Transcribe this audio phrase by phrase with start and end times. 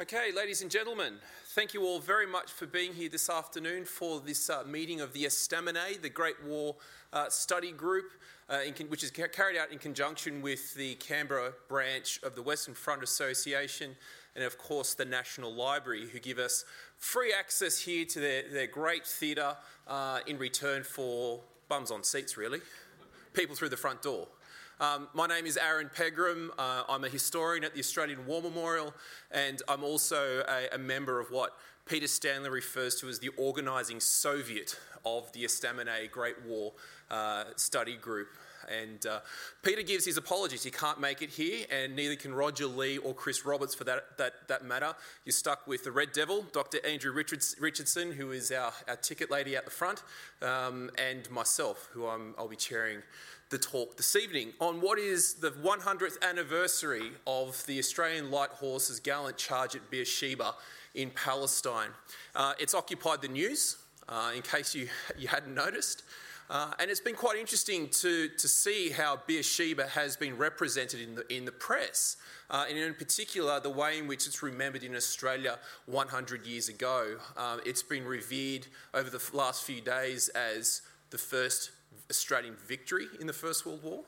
[0.00, 1.16] Okay, ladies and gentlemen,
[1.48, 5.12] thank you all very much for being here this afternoon for this uh, meeting of
[5.12, 6.74] the Estaminet, the Great War
[7.12, 8.12] uh, Study Group,
[8.48, 12.40] uh, con- which is ca- carried out in conjunction with the Canberra branch of the
[12.40, 13.94] Western Front Association
[14.34, 16.64] and, of course, the National Library, who give us
[16.96, 19.54] free access here to their, their great theatre
[19.86, 22.62] uh, in return for bums on seats, really.
[23.34, 24.28] People through the front door.
[24.80, 26.50] Um, my name is Aaron Pegram.
[26.58, 28.94] Uh, I'm a historian at the Australian War Memorial,
[29.30, 34.00] and I'm also a, a, member of what Peter Stanley refers to as the organising
[34.00, 36.72] Soviet of the Estaminet Great War
[37.10, 38.28] uh, Study Group.
[38.70, 39.20] And uh,
[39.62, 40.62] Peter gives his apologies.
[40.62, 44.16] He can't make it here, and neither can Roger Lee or Chris Roberts for that,
[44.16, 44.94] that, that matter.
[45.26, 46.78] You're stuck with the Red Devil, Dr.
[46.86, 50.02] Andrew Richards, Richardson, who is our, our ticket lady at the front,
[50.40, 53.02] um, and myself, who i will be chairing
[53.50, 59.00] the talk this evening on what is the 100th anniversary of the Australian Light Horse's
[59.00, 60.54] gallant charge at Beersheba
[60.94, 61.90] in Palestine.
[62.36, 63.76] Uh, it's occupied the news,
[64.08, 66.04] uh, in case you, you hadn't noticed.
[66.48, 71.16] Uh, and it's been quite interesting to, to see how Beersheba has been represented in
[71.16, 72.18] the, in the press,
[72.50, 77.16] uh, and in particular, the way in which it's remembered in Australia 100 years ago.
[77.36, 81.72] Uh, it's been revered over the last few days as the first
[82.10, 84.00] Australian victory in the First World War,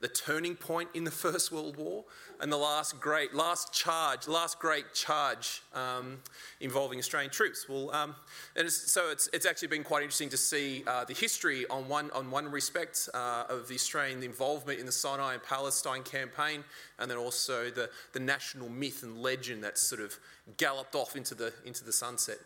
[0.00, 2.04] the turning point in the First World War,
[2.40, 6.18] and the last great, last charge, last great charge um,
[6.60, 7.66] involving Australian troops.
[7.68, 8.14] Well, um,
[8.56, 11.88] and it's, so it's, it's actually been quite interesting to see uh, the history on
[11.88, 16.64] one, on one respect uh, of the Australian involvement in the Sinai and Palestine campaign,
[16.98, 20.18] and then also the, the national myth and legend that's sort of
[20.56, 22.38] galloped off into the, into the sunset,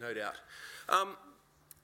[0.00, 0.34] no doubt.
[0.88, 1.16] Um,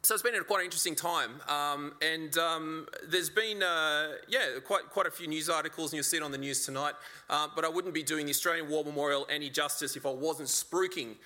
[0.03, 4.89] so it's been a quite interesting time, um, and um, there's been uh, yeah quite
[4.89, 6.95] quite a few news articles, and you'll see it on the news tonight.
[7.29, 10.49] Uh, but I wouldn't be doing the Australian War Memorial any justice if I wasn't
[10.49, 11.17] spruiking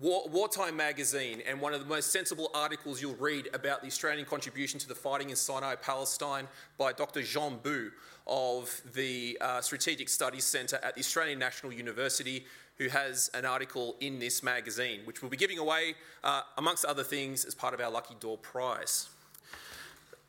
[0.00, 4.24] War, Wartime magazine and one of the most sensible articles you'll read about the Australian
[4.24, 7.22] contribution to the fighting in Sinai, Palestine, by Dr.
[7.22, 7.90] Jean Bou
[8.26, 12.46] of the uh, Strategic Studies Centre at the Australian National University,
[12.80, 17.04] who has an article in this magazine, which we'll be giving away, uh, amongst other
[17.04, 19.10] things, as part of our Lucky Door prize.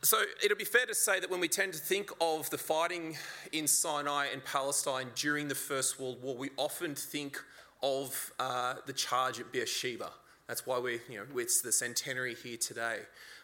[0.01, 3.15] So it'll be fair to say that when we tend to think of the fighting
[3.53, 7.41] in Sinai and Palestine during the First World War, we often think
[7.81, 10.11] of uh, the charge at Beersheba.
[10.49, 12.97] That's why we're, you know, it's the centenary here today.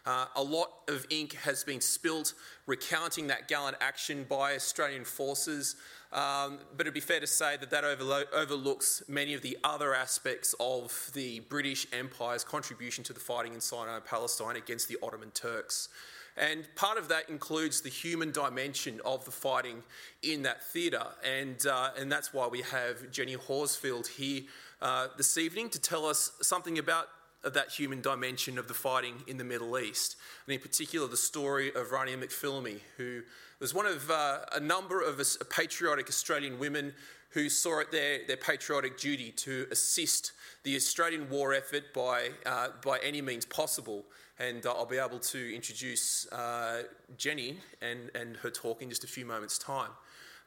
[0.05, 2.33] Uh, a lot of ink has been spilt
[2.65, 5.77] recounting that gallant action by Australian forces.
[6.13, 9.93] Um, but it'd be fair to say that that overlo- overlooks many of the other
[9.93, 14.97] aspects of the British Empire's contribution to the fighting in Sinai and Palestine against the
[15.03, 15.89] Ottoman Turks.
[16.37, 19.83] And part of that includes the human dimension of the fighting
[20.21, 21.07] in that theatre.
[21.25, 24.43] And, uh, and that's why we have Jenny Horsfield here
[24.81, 27.07] uh, this evening to tell us something about
[27.43, 31.69] that human dimension of the fighting in the Middle East, and in particular the story
[31.69, 33.21] of Rania McPhillamy, who
[33.59, 35.19] was one of uh, a number of
[35.49, 36.93] patriotic Australian women
[37.29, 40.31] who saw it their, their patriotic duty to assist
[40.63, 44.05] the Australian war effort by, uh, by any means possible.
[44.39, 46.83] And uh, I'll be able to introduce uh,
[47.17, 49.89] Jenny and, and her talk in just a few moments' time.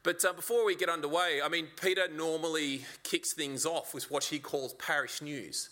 [0.03, 4.25] But uh, before we get underway, I mean, Peter normally kicks things off with what
[4.25, 5.71] he calls parish news.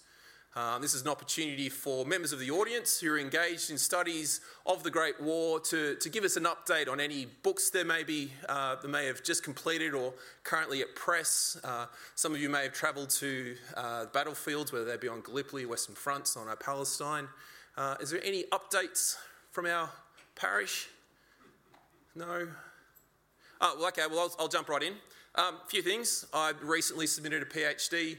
[0.59, 4.41] Um, this is an opportunity for members of the audience who are engaged in studies
[4.67, 8.03] of the Great War to, to give us an update on any books there may
[8.03, 11.57] be, uh, that may have just completed or currently at press.
[11.63, 11.87] Uh,
[12.17, 15.95] some of you may have travelled to uh, battlefields, whether they be on Gallipoli, Western
[15.95, 17.29] Fronts, on our Palestine.
[17.77, 19.15] Uh, is there any updates
[19.53, 19.89] from our
[20.35, 20.89] parish?
[22.17, 22.49] No?
[23.61, 24.95] Oh, well, okay, well, I'll, I'll jump right in.
[25.37, 26.27] A um, few things.
[26.35, 28.17] I recently submitted a PhD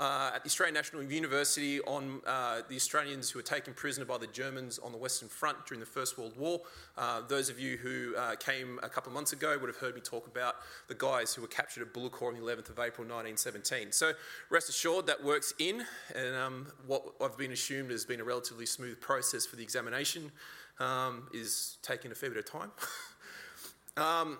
[0.00, 4.16] uh, at the Australian National University on uh, the Australians who were taken prisoner by
[4.16, 6.62] the Germans on the Western Front during the First World War.
[6.96, 9.94] Uh, those of you who uh, came a couple of months ago would have heard
[9.94, 10.56] me talk about
[10.88, 13.92] the guys who were captured at Bullecourt on the 11th of April 1917.
[13.92, 14.12] So
[14.48, 15.84] rest assured that works in,
[16.16, 20.32] and um, what I've been assumed has been a relatively smooth process for the examination
[20.78, 22.70] um, is taking a fair bit of time.
[23.98, 24.38] um,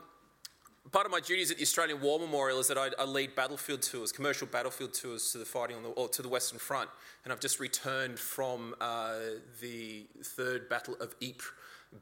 [0.90, 3.82] part of my duties at the Australian War Memorial is that I, I, lead battlefield
[3.82, 6.90] tours, commercial battlefield tours to the fighting on the, or to the Western Front.
[7.24, 9.14] And I've just returned from uh,
[9.60, 11.52] the third Battle of Ypres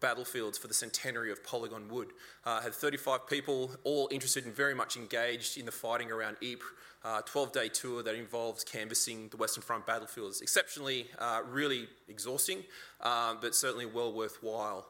[0.00, 2.08] battlefields for the centenary of Polygon Wood.
[2.44, 6.68] Uh, had 35 people, all interested and very much engaged in the fighting around Ypres.
[7.04, 10.40] Uh, 12 day tour that involves canvassing the Western Front battlefields.
[10.40, 12.64] Exceptionally, uh, really exhausting,
[13.00, 14.84] uh, but certainly well worthwhile.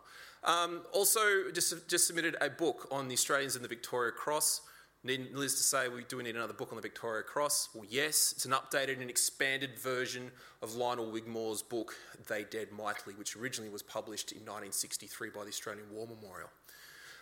[0.44, 4.62] Um, also, just, just submitted a book on the Australians and the Victoria Cross.
[5.05, 7.69] Needless to say, we do need another book on the Victoria Cross.
[7.75, 11.94] Well, yes, it's an updated and expanded version of Lionel Wigmore's book,
[12.26, 16.50] They Dared Mightily, which originally was published in 1963 by the Australian War Memorial.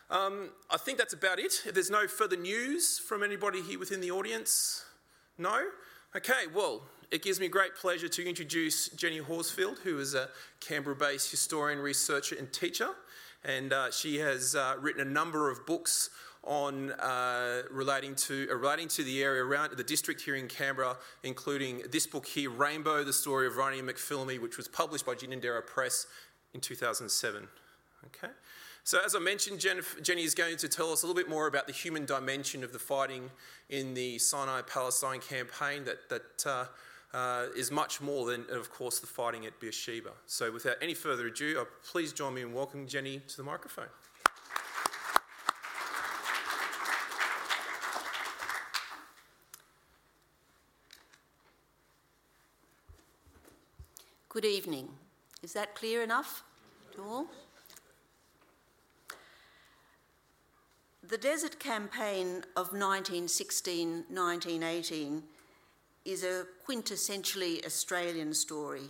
[0.08, 1.62] Um, I think that's about it.
[1.66, 4.84] If there's no further news from anybody here within the audience,
[5.36, 5.60] no?
[6.16, 10.28] Okay, well, it gives me great pleasure to introduce Jenny Horsfield, who is a
[10.60, 12.90] Canberra based historian, researcher, and teacher.
[13.46, 16.10] And uh, she has uh, written a number of books
[16.42, 20.96] on uh, relating to uh, relating to the area around the district here in Canberra,
[21.22, 25.64] including this book here, Rainbow: The Story of Rania McPhillamy, which was published by Ginninderra
[25.64, 26.06] Press
[26.54, 27.48] in 2007.
[28.06, 28.32] Okay.
[28.82, 31.66] So, as I mentioned, Jenny is going to tell us a little bit more about
[31.66, 33.30] the human dimension of the fighting
[33.68, 36.68] in the Sinai Palestine campaign that, that
[37.16, 40.10] uh, is much more than, of course, the fighting at Beersheba.
[40.26, 43.86] So, without any further ado, uh, please join me in welcoming Jenny to the microphone.
[54.28, 54.90] Good evening.
[55.42, 56.44] Is that clear enough
[56.96, 57.26] to all?
[61.02, 65.22] The Desert Campaign of 1916 1918
[66.06, 68.88] is a quintessentially Australian story.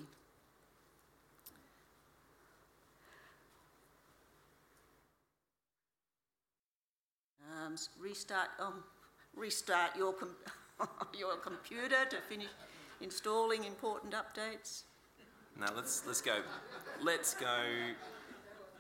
[7.65, 8.85] Um, restart, um,
[9.35, 10.37] restart your, com-
[11.19, 12.49] your computer to finish
[13.01, 14.83] installing important updates.
[15.59, 16.37] No, let's let's go.
[17.03, 17.63] Let's go.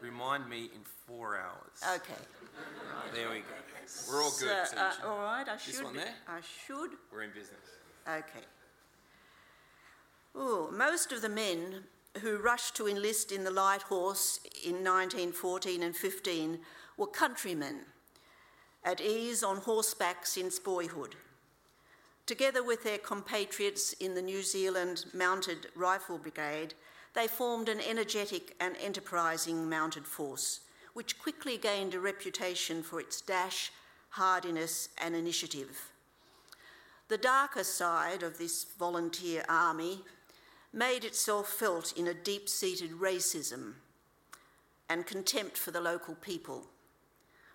[0.03, 1.97] Remind me in four hours.
[1.97, 2.21] Okay.
[3.15, 3.45] There we go.
[4.11, 4.67] We're all good.
[4.67, 5.49] So, uh, all right.
[5.49, 5.73] I should.
[5.73, 6.15] This one there.
[6.29, 6.91] I should.
[7.11, 7.61] We're in business.
[8.09, 8.45] Okay.
[10.37, 11.85] Ooh, most of the men
[12.21, 16.59] who rushed to enlist in the Light Horse in 1914 and 15
[16.97, 17.81] were countrymen,
[18.85, 21.17] at ease on horseback since boyhood.
[22.27, 26.75] Together with their compatriots in the New Zealand Mounted Rifle Brigade,
[27.15, 30.61] they formed an energetic and enterprising mounted force,
[30.95, 33.73] which quickly gained a reputation for its dash,
[34.11, 35.91] hardiness, and initiative.
[37.09, 40.01] The darker side of this volunteer army
[40.73, 43.75] made itself felt in a deep seated racism
[44.89, 46.67] and contempt for the local people,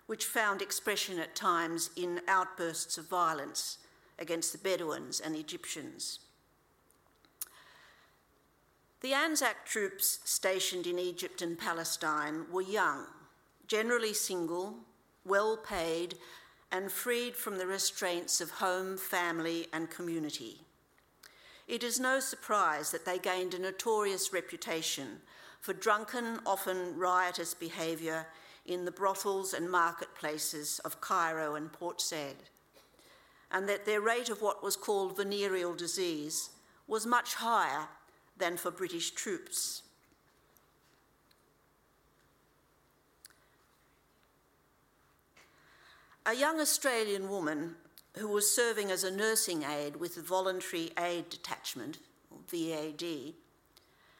[0.06, 3.78] which found expression at times in outbursts of violence
[4.18, 6.20] against the Bedouins and Egyptians.
[9.02, 13.06] The Anzac troops stationed in Egypt and Palestine were young,
[13.66, 14.76] generally single,
[15.24, 16.16] well paid,
[16.72, 20.62] and freed from the restraints of home, family, and community.
[21.68, 25.20] It is no surprise that they gained a notorious reputation
[25.60, 28.26] for drunken, often riotous behaviour
[28.66, 32.36] in the brothels and marketplaces of Cairo and Port Said
[33.52, 36.50] and that their rate of what was called venereal disease
[36.88, 37.86] was much higher
[38.38, 39.82] than for British troops.
[46.24, 47.74] A young Australian woman
[48.16, 51.98] who was serving as a nursing aide with the Voluntary Aid Detachment,
[52.30, 53.34] or VAD,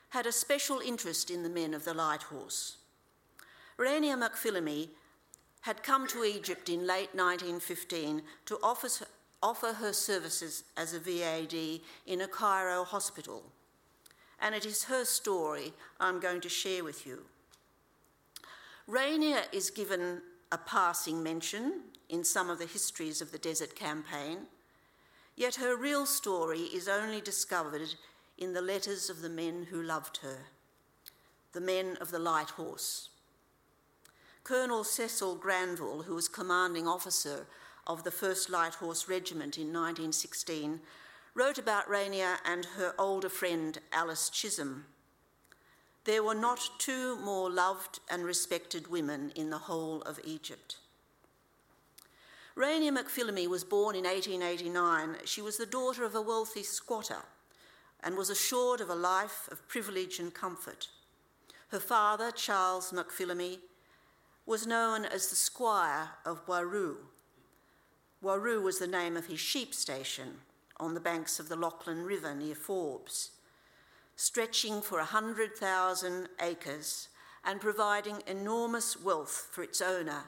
[0.08, 2.78] had a special interest in the men of the Light Horse.
[3.78, 4.88] Rania McPhillamy
[5.60, 8.88] had come to Egypt in late 1915 to offer,
[9.40, 13.44] offer her services as a VAD in a Cairo hospital.
[14.41, 17.27] And it is her story I'm going to share with you.
[18.88, 24.40] Rania is given a passing mention in some of the histories of the Desert Campaign,
[25.34, 27.94] yet her real story is only discovered
[28.36, 30.40] in the letters of the men who loved her,
[31.54, 33.08] the men of the Light Horse.
[34.44, 37.46] Colonel Cecil Granville, who was commanding officer
[37.86, 40.81] of the 1st Light Horse Regiment in 1916,
[41.34, 44.84] wrote about Rania and her older friend Alice Chisholm.
[46.04, 50.76] There were not two more loved and respected women in the whole of Egypt.
[52.56, 55.17] Rania McPhillamy was born in 1889.
[55.25, 57.25] She was the daughter of a wealthy squatter
[58.03, 60.89] and was assured of a life of privilege and comfort.
[61.69, 63.59] Her father, Charles McPhillamy,
[64.44, 66.97] was known as the Squire of Warroo,
[68.23, 70.39] Warroo was the name of his sheep station
[70.79, 73.32] on the banks of the Lachlan River near Forbes,
[74.15, 77.09] stretching for 100,000 acres
[77.44, 80.23] and providing enormous wealth for its owner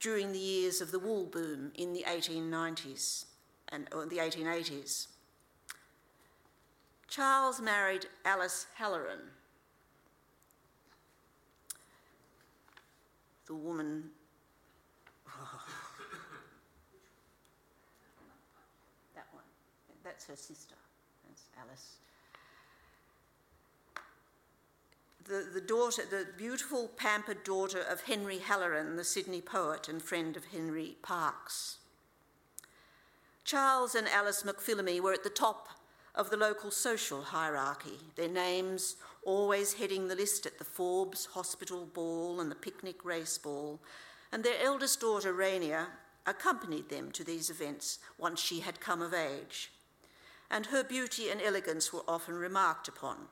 [0.00, 3.26] during the years of the wool boom in the 1890s
[3.68, 5.06] and the 1880s.
[7.06, 9.20] Charles married Alice Halloran,
[13.46, 14.04] the woman.
[19.14, 19.42] That one.
[20.04, 20.76] That's her sister.
[21.26, 21.96] That's Alice.
[25.30, 30.36] The, the daughter, the beautiful pampered daughter of Henry Halloran, the Sydney poet and friend
[30.36, 31.78] of Henry Parkes.
[33.44, 35.68] Charles and Alice McPhillamy were at the top
[36.16, 41.86] of the local social hierarchy, their names always heading the list at the Forbes Hospital
[41.86, 43.78] Ball and the Picnic Race Ball,
[44.32, 45.86] and their eldest daughter, Rania,
[46.26, 49.70] accompanied them to these events once she had come of age.
[50.50, 53.28] And her beauty and elegance were often remarked upon.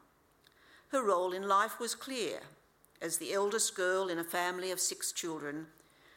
[0.90, 2.40] Her role in life was clear.
[3.00, 5.66] As the eldest girl in a family of six children,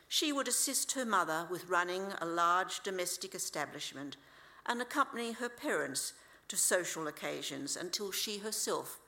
[0.07, 4.17] she would assist her mother with running a large domestic establishment
[4.65, 6.13] and accompany her parents
[6.47, 8.99] to social occasions until she herself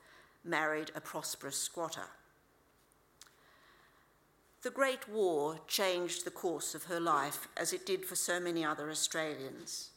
[0.43, 2.08] married a prosperous squatter.
[4.62, 8.63] The Great War changed the course of her life, as it did for so many
[8.63, 9.89] other Australians.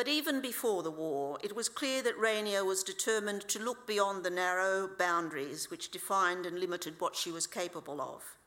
[0.00, 4.24] But even before the war, it was clear that Rania was determined to look beyond
[4.24, 8.38] the narrow boundaries which defined and limited what she was capable of.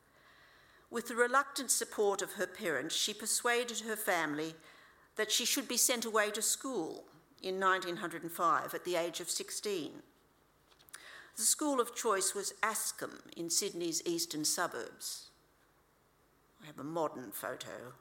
[0.89, 4.55] With the reluctant support of her parents, she persuaded her family
[5.15, 7.03] that she should be sent away to school
[7.43, 9.91] in 1905 at the age of 16.
[11.35, 15.29] The school of choice was Ascham in Sydney's eastern suburbs.
[16.63, 17.93] I have a modern photo,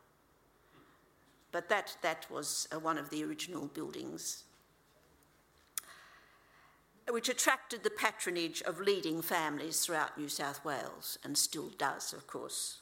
[1.52, 4.44] but that, that was uh, one of the original buildings,
[7.10, 12.26] which attracted the patronage of leading families throughout New South Wales, and still does, of
[12.26, 12.78] course.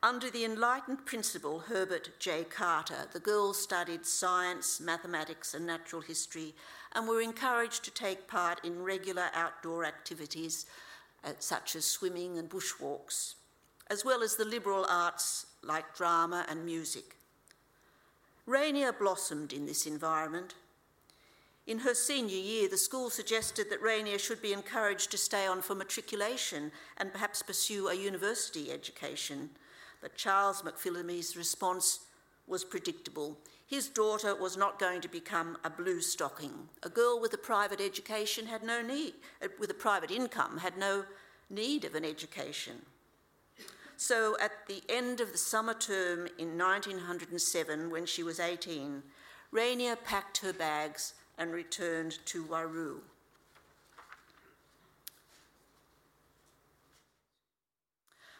[0.00, 2.44] Under the enlightened principal Herbert J.
[2.44, 6.54] Carter, the girls studied science, mathematics, and natural history
[6.92, 10.66] and were encouraged to take part in regular outdoor activities
[11.24, 13.34] uh, such as swimming and bushwalks,
[13.90, 17.17] as well as the liberal arts like drama and music.
[18.48, 20.54] Rania blossomed in this environment.
[21.66, 25.60] In her senior year, the school suggested that Rania should be encouraged to stay on
[25.60, 29.50] for matriculation and perhaps pursue a university education
[30.00, 32.00] but Charles McPhillamy's response
[32.46, 33.38] was predictable.
[33.66, 36.68] His daughter was not going to become a blue stocking.
[36.82, 40.78] A girl with a private education had no need, uh, with a private income, had
[40.78, 41.04] no
[41.50, 42.82] need of an education.
[44.00, 49.02] So at the end of the summer term in 1907, when she was 18,
[49.52, 53.00] Rania packed her bags and returned to Warroo.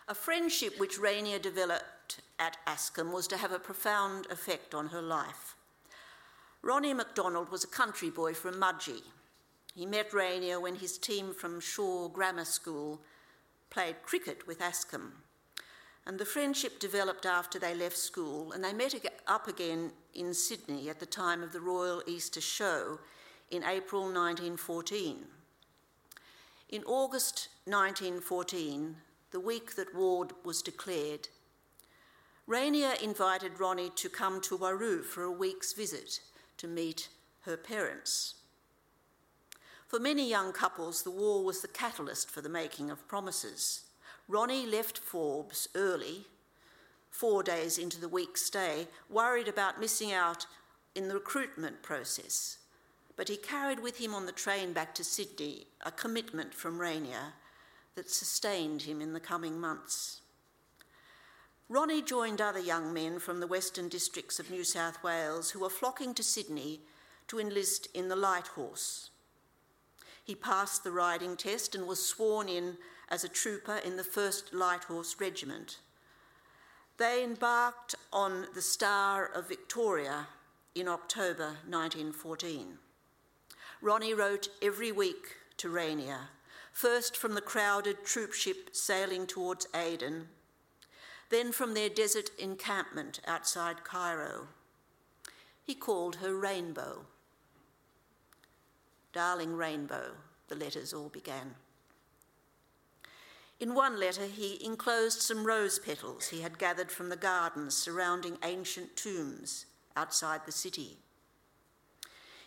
[0.07, 5.03] A friendship which Rania developed at Ascham was to have a profound effect on her
[5.03, 5.57] life.
[6.63, 9.03] Ronnie MacDonald was a country boy from Mudgee.
[9.75, 13.01] He met Rania when his team from Shore Grammar School
[13.71, 15.11] played cricket with Ascham.
[16.09, 18.95] And the friendship developed after they left school, and they met
[19.27, 22.99] up again in Sydney at the time of the Royal Easter Show
[23.51, 25.27] in April 1914.
[26.71, 28.97] In August 1914,
[29.33, 31.29] the week that war was declared,
[32.49, 36.21] Rania invited Ronnie to come to Warroo for a week's visit
[36.57, 37.11] to meet
[37.43, 38.37] her parents.
[39.87, 43.83] For many young couples, the war was the catalyst for the making of promises.
[44.29, 46.27] Ronnie left Forbes early,
[47.11, 50.47] four days into the week's stay, worried about missing out
[50.95, 52.59] in the recruitment process.
[53.17, 57.33] But he carried with him on the train back to Sydney a commitment from Rania
[57.95, 60.21] that sustained him in the coming months.
[61.71, 65.71] Ronnie joined other young men from the western districts of New South Wales who were
[65.71, 66.81] flocking to Sydney
[67.29, 69.11] to enlist in the Light Horse.
[70.23, 72.77] He passed the riding test and was sworn in
[73.11, 75.79] as a trooper in the 1st Light Horse Regiment.
[76.97, 80.27] They embarked on the Star of Victoria
[80.75, 82.79] in October 1914.
[83.81, 86.29] Ronnie wrote every week to Rania
[86.79, 90.29] first from the crowded troop ship sailing towards Aden,
[91.29, 94.47] then from their desert encampment outside Cairo.
[95.65, 97.07] He called her Rainbow.
[99.13, 100.13] Darling Rainbow,
[100.47, 101.57] the letters all began.
[103.61, 108.39] In one letter, he enclosed some rose petals he had gathered from the gardens surrounding
[108.45, 110.99] ancient tombs outside the city.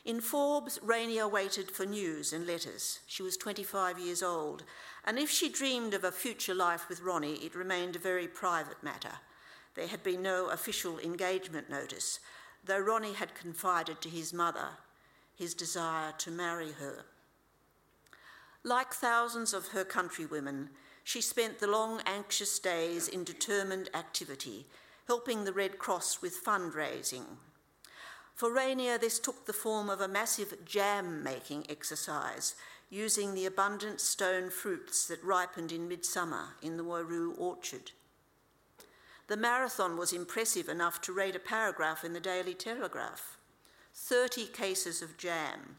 [0.05, 2.99] In Forbes, Rania waited for news and letters.
[3.05, 4.63] She was 25 years old,
[5.05, 8.81] and if she dreamed of a future life with Ronnie, it remained a very private
[8.81, 9.19] matter.
[9.75, 12.19] There had been no official engagement notice,
[12.63, 14.69] though Ronnie had confided to his mother
[15.35, 17.03] his desire to marry her.
[18.63, 20.69] Like thousands of her countrywomen,
[21.03, 24.65] she spent the long, anxious days in determined activity,
[25.08, 27.25] helping the Red Cross with fundraising.
[28.36, 32.55] For Rania, this took the form of a massive jam making exercise
[32.89, 37.91] using the abundant stone fruits that ripened in midsummer in the Warroo orchard.
[39.27, 43.38] The marathon was impressive enough to rate a paragraph in the Daily Telegraph.
[43.93, 45.77] 30 cases of jam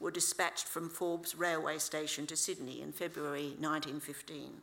[0.00, 4.62] were dispatched from Forbes railway station to Sydney in February 1915.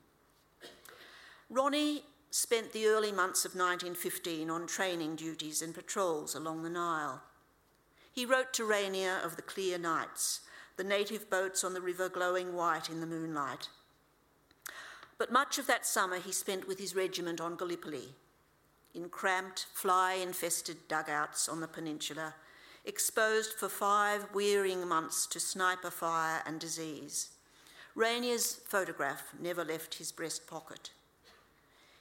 [1.49, 7.21] Ronnie spent the early months of 1915 on training duties and patrols along the Nile.
[8.11, 10.41] He wrote to Rania of the clear nights,
[10.75, 13.69] the native boats on the river glowing white in the moonlight.
[15.17, 18.13] But much of that summer he spent with his regiment on Gallipoli,
[18.93, 22.33] in cramped, fly infested dugouts on the peninsula,
[22.87, 27.29] exposed for five wearying months to sniper fire and disease.
[27.95, 30.91] Rania's photograph never left his breast pocket.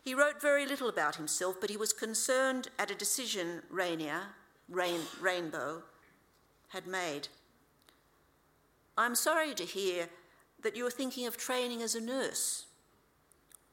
[0.02, 4.20] He wrote very little about himself, but he was concerned at a decision Rania,
[4.68, 5.82] Rain, Rainbow,
[6.68, 7.28] had made.
[8.96, 10.08] I'm sorry to hear
[10.62, 12.66] that you are thinking of training as a nurse.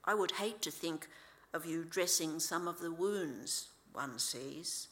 [0.04, 1.08] I would hate to think
[1.54, 4.88] of you dressing some of the wounds one sees.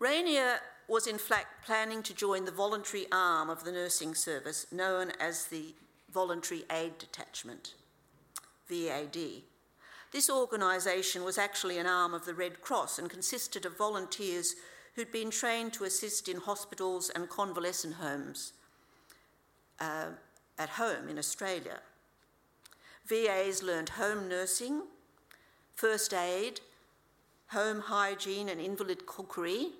[0.00, 5.10] Rania was in fact planning to join the voluntary arm of the nursing service known
[5.18, 5.74] as the
[6.12, 7.74] Voluntary Aid Detachment,
[8.70, 9.42] VAD.
[10.12, 14.54] This organisation was actually an arm of the Red Cross and consisted of volunteers
[14.94, 18.52] who'd been trained to assist in hospitals and convalescent homes
[19.80, 20.06] uh,
[20.58, 21.80] at home in Australia.
[23.06, 24.82] VAs learned home nursing,
[25.74, 26.60] first aid,
[27.48, 29.72] home hygiene, and invalid cookery,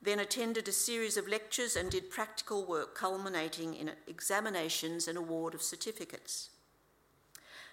[0.00, 5.54] then attended a series of lectures and did practical work culminating in examinations and award
[5.54, 6.50] of certificates.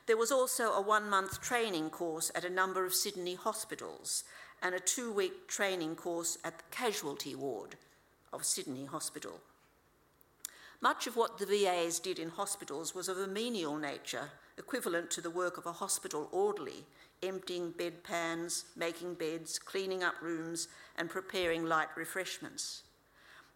[0.06, 4.24] There was also a one month training course at a number of Sydney hospitals
[4.62, 7.76] and a two week training course at the casualty ward
[8.32, 9.40] of Sydney Hospital.
[10.82, 15.22] Much of what the VAs did in hospitals was of a menial nature, equivalent to
[15.22, 16.86] the work of a hospital orderly
[17.24, 22.84] emptying bedpans, making beds, cleaning up rooms, and preparing light refreshments.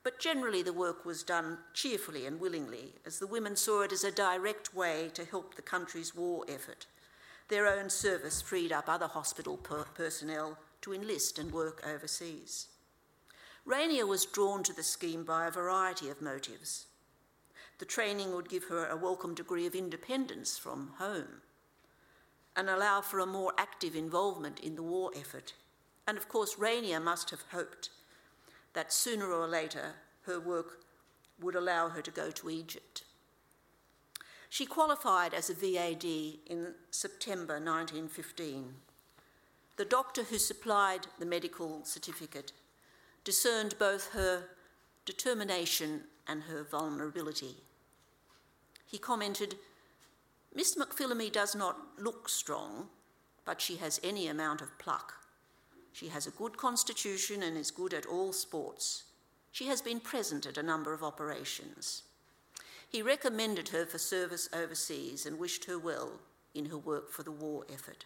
[0.03, 4.03] But generally, the work was done cheerfully and willingly, as the women saw it as
[4.03, 6.85] a direct way to help the country's war effort.
[7.49, 12.67] Their own service freed up other hospital per- personnel to enlist and work overseas.
[13.67, 16.85] Rania was drawn to the scheme by a variety of motives.
[17.79, 21.41] The training would give her a welcome degree of independence from home
[22.57, 25.53] and allow for a more active involvement in the war effort.
[26.07, 27.91] And of course, Rania must have hoped
[28.73, 29.93] that sooner or later
[30.23, 30.79] her work
[31.39, 33.03] would allow her to go to Egypt.
[34.49, 36.03] She qualified as a VAD
[36.47, 38.73] in September 1915.
[39.75, 42.53] The doctor who supplied the medical certificate
[43.23, 44.45] discerned both her
[45.05, 47.57] determination and her vulnerability.
[48.85, 49.55] He commented,
[50.57, 52.87] Miss McPhillamy does not look strong,
[53.45, 55.13] but she has any amount of pluck.
[55.93, 59.03] She has a good constitution and is good at all sports.
[59.51, 62.01] She has been present at a number of operations.
[62.89, 66.13] He recommended her for service overseas and wished her well
[66.55, 68.05] in her work for the war effort.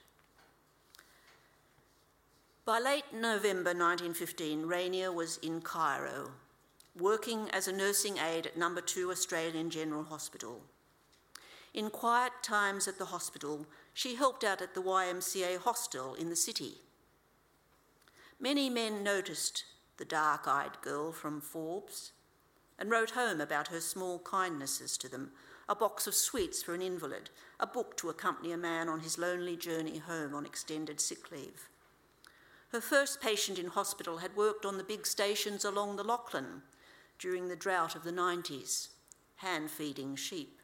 [2.66, 6.32] By late November 1915, Rania was in Cairo,
[7.00, 10.62] working as a nursing aide at Number 2 Australian General Hospital.
[11.74, 16.36] In quiet times at the hospital, she helped out at the YMCA hostel in the
[16.36, 16.76] city.
[18.40, 19.66] Many men noticed
[19.98, 22.12] the dark eyed girl from Forbes
[22.80, 25.32] and wrote home about her small kindnesses to them
[25.70, 29.18] a box of sweets for an invalid, a book to accompany a man on his
[29.18, 31.70] lonely journey home on extended sick leave.
[32.72, 36.64] Her first patient in hospital had worked on the big stations along the Lachlan
[37.20, 38.88] during the drought of the 90s,
[39.36, 40.61] hand feeding sheep.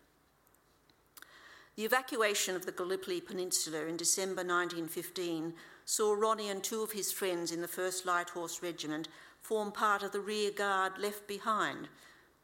[1.78, 5.54] The evacuation of the Gallipoli Peninsula in December 1915
[5.86, 9.08] saw Ronnie and two of his friends in the 1st Light Horse Regiment
[9.42, 11.88] form part of the rear guard left behind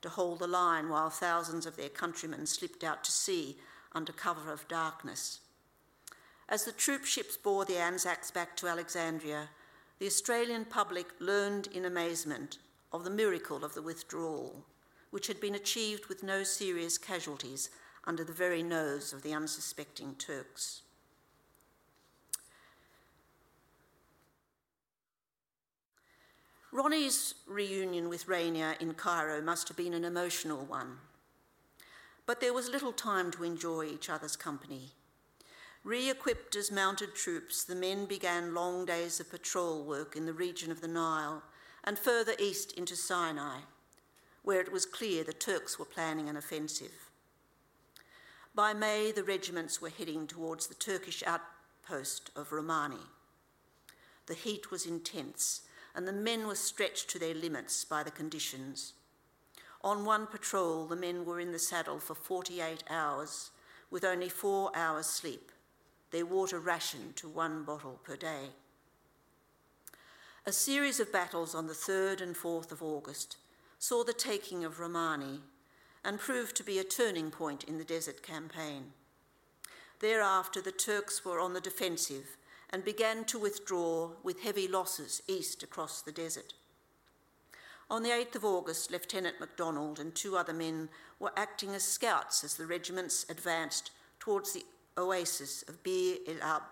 [0.04, 3.58] to hold the line while thousands of their countrymen slipped out to sea
[3.94, 5.40] under cover of darkness.
[6.48, 9.50] As the troop ships bore the Anzacs back to Alexandria,
[9.98, 12.60] the Australian public learned in amazement
[12.92, 14.64] of the miracle of the withdrawal,
[15.10, 17.72] which had been achieved with no serious casualties
[18.06, 20.82] under the very nose of the unsuspecting Turks.
[26.72, 30.98] Ronnie's reunion with Rania in Cairo must have been an emotional one.
[32.26, 34.92] But there was little time to enjoy each other's company.
[35.84, 40.34] Re equipped as mounted troops, the men began long days of patrol work in the
[40.34, 41.44] region of the Nile
[41.84, 43.60] and further east into Sinai,
[44.42, 47.12] where it was clear the Turks were planning an offensive.
[48.56, 53.08] By May, the regiments were heading towards the Turkish outpost of Romani.
[54.28, 55.62] The heat was intense,
[55.96, 58.94] and the men were stretched to their limits by the conditions.
[59.82, 63.50] On one patrol, the men were in the saddle for 48 hours,
[63.90, 65.52] with only four hours' sleep
[66.12, 68.52] their water rationed to one bottle per day.
[70.46, 73.38] A series of battles on the 3rd and 4th of August
[73.80, 75.42] saw the taking of Romani
[76.04, 78.92] and proved to be a turning point in the desert campaign.
[80.00, 82.38] Thereafter, the Turks were on the defensive
[82.70, 86.54] and began to withdraw with heavy losses east across the desert.
[87.90, 90.90] On the 8th of August, Lieutenant MacDonald and two other men
[91.20, 94.66] were acting as scouts as the regiments advanced towards the
[94.98, 96.64] oasis of Bir el Abd.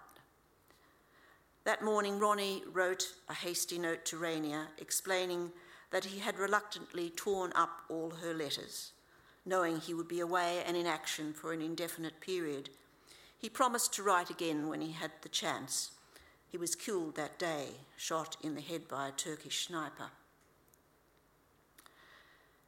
[1.63, 5.51] That morning, Ronnie wrote a hasty note to Rania explaining
[5.91, 8.93] that he had reluctantly torn up all her letters,
[9.45, 12.69] knowing he would be away and in action for an indefinite period.
[13.37, 15.91] He promised to write again when he had the chance.
[16.47, 20.11] He was killed that day, shot in the head by a Turkish sniper.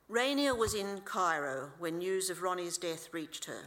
[0.09, 3.61] Rania was in Cairo when news of Ronnie's death reached her.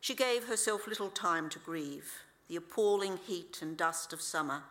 [0.00, 2.12] She gave herself little time to grieve.
[2.48, 4.62] The appalling heat and dust of summer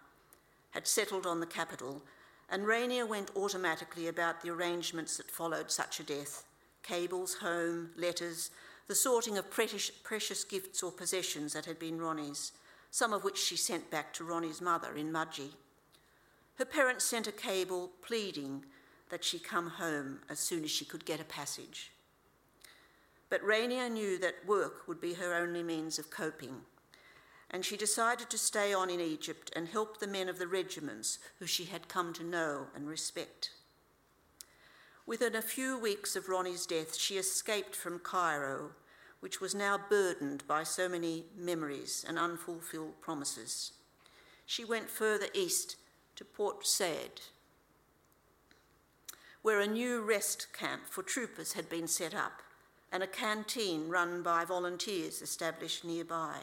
[0.72, 2.04] had settled on the capital,
[2.50, 6.47] and Rania went automatically about the arrangements that followed such a death
[6.88, 8.52] cables home, letters,
[8.88, 12.54] the sorting of precious, gifts or possessions that had been Ronnie's,
[12.90, 15.52] some of which she sent back to Ronnie's mother in Mudgee.
[16.56, 18.66] Her parents sent a cable pleading
[19.10, 21.92] that she come home as soon as she could get a passage.
[23.30, 26.62] But Rania knew that work would be her only means of coping,
[27.52, 31.20] and she decided to stay on in Egypt and help the men of the regiments
[31.40, 33.52] who she had come to know and respect.
[35.08, 38.72] Within a few weeks of Ronnie's death, she escaped from Cairo,
[39.22, 43.72] which was now burdened by so many memories and unfulfilled promises.
[44.46, 45.78] She went further east
[46.18, 47.22] to Port Said,
[49.42, 52.42] where a new rest camp for troopers had been set up
[52.92, 56.40] and a canteen run by volunteers established nearby.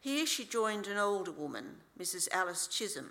[0.00, 2.30] Here she joined an older woman, Mrs.
[2.32, 3.10] Alice Chisholm,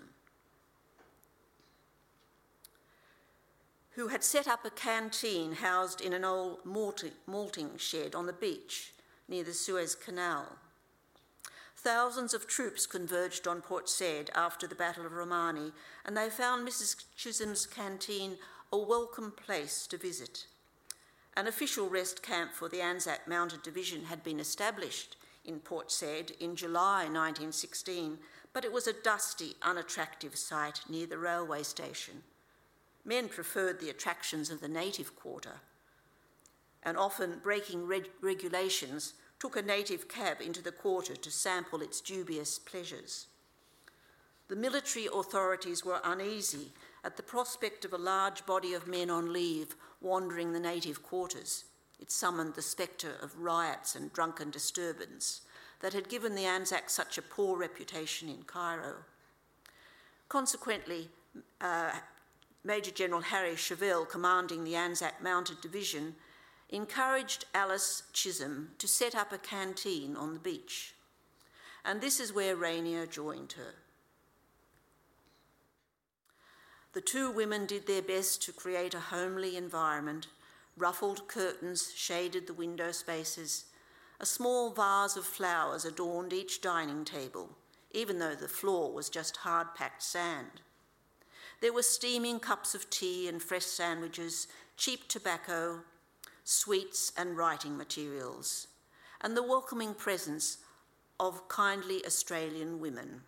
[3.92, 8.92] who had set up a canteen housed in an old malting shed on the beach
[9.28, 10.56] near the Suez Canal.
[11.76, 15.72] Thousands of troops converged on Port Said after the Battle of Romani,
[16.04, 17.04] and they found Mrs.
[17.16, 18.36] Chisholm's canteen
[18.72, 20.46] a welcome place to visit.
[21.36, 26.32] An official rest camp for the Anzac Mounted Division had been established in Port Said
[26.38, 28.18] in July 1916,
[28.52, 32.22] but it was a dusty, unattractive site near the railway station.
[33.04, 35.60] Men preferred the attractions of the native quarter,
[36.82, 42.00] and often breaking reg- regulations took a native cab into the quarter to sample its
[42.00, 43.26] dubious pleasures.
[44.48, 46.72] The military authorities were uneasy
[47.04, 51.64] at the prospect of a large body of men on leave wandering the native quarters.
[51.98, 55.42] It summoned the spectre of riots and drunken disturbance
[55.80, 58.96] that had given the Anzacs such a poor reputation in Cairo.
[60.28, 61.08] Consequently,
[61.60, 61.92] uh,
[62.62, 66.14] Major General Harry Chauvel, commanding the Anzac Mounted Division,
[66.68, 70.94] encouraged Alice Chisholm to set up a canteen on the beach.
[71.84, 73.74] And this is where Rania joined her.
[76.92, 80.26] The two women did their best to create a homely environment.
[80.76, 83.66] Ruffled curtains shaded the window spaces.
[84.18, 87.50] A small vase of flowers adorned each dining table,
[87.92, 90.60] even though the floor was just hard packed sand.
[91.60, 95.80] There were steaming cups of tea and fresh sandwiches, cheap tobacco,
[96.42, 98.66] sweets, and writing materials,
[99.20, 100.58] and the welcoming presence
[101.18, 103.20] of kindly Australian women.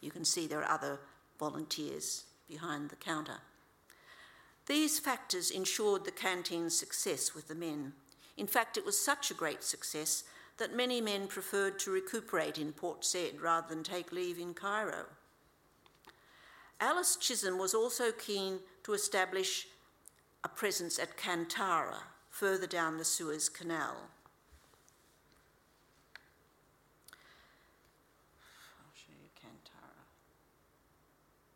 [0.00, 1.00] You can see there are other
[1.40, 3.38] volunteers behind the counter.
[4.66, 7.94] These factors ensured the canteen's success with the men.
[8.36, 10.22] In fact, it was such a great success
[10.58, 15.06] that many men preferred to recuperate in Port Said rather than take leave in Cairo.
[16.80, 19.66] Alice Chisholm was also keen to establish
[20.44, 23.96] a presence at Kantara, further down the Suez Canal.
[28.78, 30.04] I'll show you Kantara.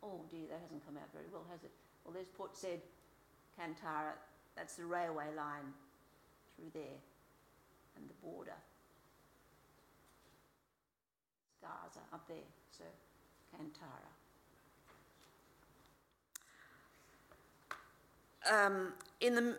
[0.03, 1.71] Oh dear, that hasn't come out very well, has it?
[2.03, 2.81] Well, there's Port Said,
[3.59, 4.13] Kantara,
[4.55, 5.73] that's the railway line
[6.57, 6.99] through there
[7.95, 8.57] and the border.
[11.61, 12.83] plaza up there, so
[13.53, 14.10] Kantara.
[18.49, 19.55] Um, in the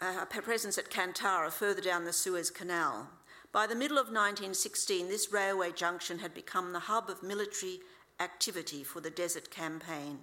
[0.00, 3.08] uh, presence at Kantara, further down the Suez Canal.
[3.52, 7.80] By the middle of 1916, this railway junction had become the hub of military
[8.18, 10.20] activity for the Desert Campaign.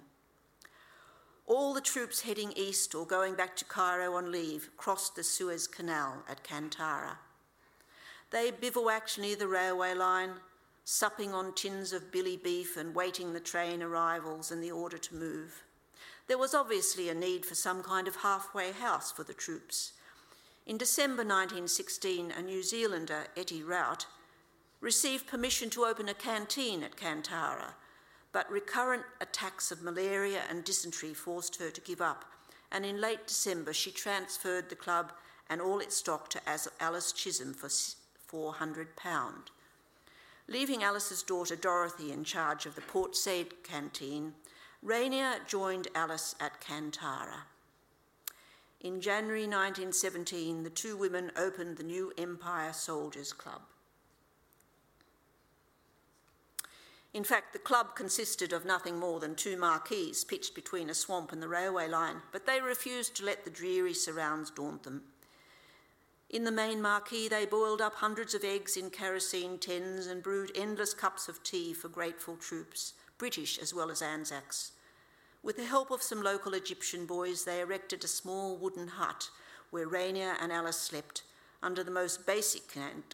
[1.46, 5.66] All the troops heading east or going back to Cairo on leave crossed the Suez
[5.66, 7.16] Canal at Kantara.
[8.30, 10.30] They bivouacked near the railway line,
[10.84, 15.14] supping on tins of billy beef and waiting the train arrivals and the order to
[15.14, 15.64] move.
[16.30, 19.94] There was obviously a need for some kind of halfway house for the troops.
[20.64, 24.06] In December 1916, a New Zealander, Ettie Rout,
[24.80, 27.72] received permission to open a canteen at Kantara
[28.30, 32.24] but recurrent attacks of malaria and dysentery forced her to give up,
[32.70, 35.10] and in late December she transferred the club
[35.48, 36.40] and all its stock to
[36.78, 38.86] Alice Chisholm for £400.
[40.46, 44.34] Leaving Alice's daughter Dorothy in charge of the Port Said canteen,
[44.84, 47.42] Rania joined Alice at Kantara.
[48.80, 53.60] In January 1917, the two women opened the new Empire Soldiers Club.
[57.12, 61.30] In fact, the club consisted of nothing more than two marquees pitched between a swamp
[61.30, 65.02] and the railway line, but they refused to let the dreary surrounds daunt them.
[66.30, 70.52] In the main marquee, they boiled up hundreds of eggs in kerosene tins and brewed
[70.54, 74.72] endless cups of tea for grateful troops, British as well as Anzacs.
[75.42, 79.28] With the help of some local Egyptian boys, they erected a small wooden hut
[79.68, 81.22] where Rania and Alice slept
[81.62, 82.62] under the most basic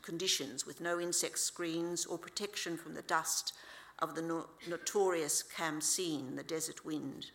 [0.02, 3.52] conditions with no insect screens or protection from the dust
[3.98, 7.32] of the no- notorious Khamsin, the desert wind.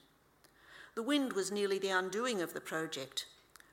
[0.95, 3.25] The wind was nearly the undoing of the project.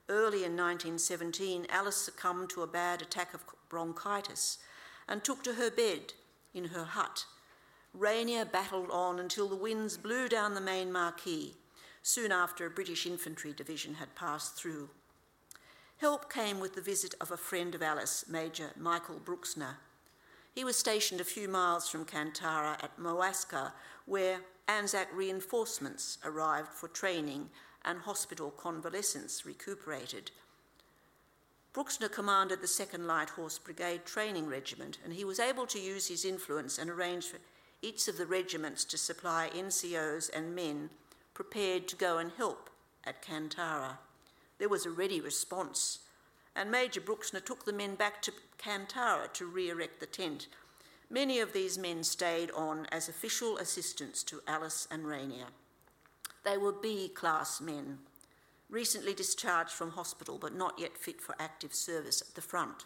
[0.08, 4.58] Early in 1917, Alice succumbed to a bad attack of bronchitis
[5.06, 6.14] and took to her bed
[6.52, 7.26] in her hut.
[7.96, 11.56] Rania battled on until the winds blew down the main marquee,
[12.02, 14.90] soon after a British infantry division had passed through.
[15.98, 19.76] Help came with the visit of a friend of Alice, Major Michael Bruxner,
[20.58, 23.74] he was stationed a few miles from Kantara at Moascar,
[24.06, 27.50] where Anzac reinforcements arrived for training
[27.84, 30.32] and hospital convalescents recuperated.
[31.72, 36.08] Bruxner commanded the 2nd Light Horse Brigade Training Regiment, and he was able to use
[36.08, 37.38] his influence and arrange for
[37.82, 40.90] each of the regiments to supply NCOs and men
[41.34, 42.70] prepared to go and help
[43.04, 43.98] at Kantara.
[44.58, 46.00] There was a ready response
[46.58, 50.48] and Major Bruxner took the men back to Kantara to re erect the tent.
[51.08, 55.46] Many of these men stayed on as official assistants to Alice and Rania.
[56.44, 57.98] They were B class men,
[58.68, 62.84] recently discharged from hospital but not yet fit for active service at the front.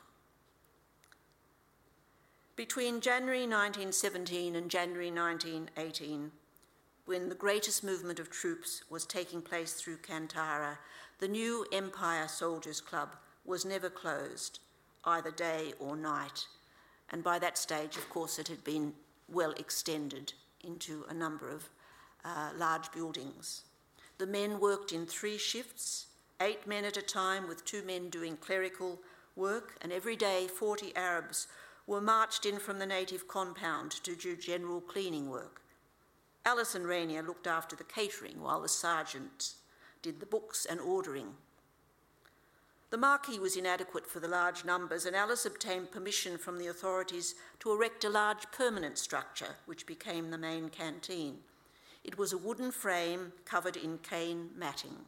[2.55, 6.31] Between January 1917 and January 1918,
[7.07, 10.77] when the greatest movement of troops was taking place through Kantara,
[11.19, 14.59] the new Empire Soldiers Club was never closed,
[15.05, 16.47] either day or night.
[17.11, 18.93] And by that stage, of course, it had been
[19.31, 21.71] well extended into a number of
[22.23, 23.63] uh, large buildings.
[24.19, 28.37] The men worked in three shifts, eight men at a time, with two men doing
[28.37, 29.01] clerical
[29.37, 31.49] work, and every day 40 Arabs
[31.87, 35.63] were marched in from the native compound to do general cleaning work.
[36.45, 39.57] Alice and Rania looked after the catering while the sergeants
[40.03, 41.35] did the books and ordering.
[42.91, 47.35] The marquee was inadequate for the large numbers, and Alice obtained permission from the authorities
[47.61, 51.39] to erect a large permanent structure, which became the main canteen.
[52.05, 55.07] It was a wooden frame covered in cane matting.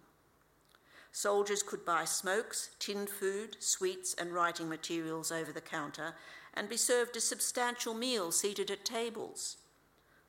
[1.13, 6.15] Soldiers could buy smokes, tinned food, sweets, and writing materials over the counter
[6.55, 9.57] and be served a substantial meal seated at tables.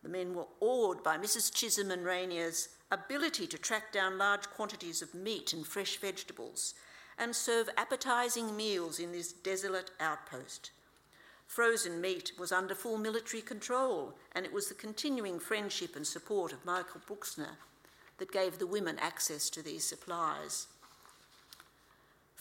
[0.04, 1.54] The men were awed by Mrs.
[1.54, 6.74] Chisholm and Rania's ability to track down large quantities of meat and fresh vegetables
[7.18, 10.72] and serve appetizing meals in this desolate outpost.
[11.48, 16.52] Frozen meat was under full military control, and it was the continuing friendship and support
[16.52, 17.58] of Michael Bruxner
[18.18, 20.68] that gave the women access to these supplies.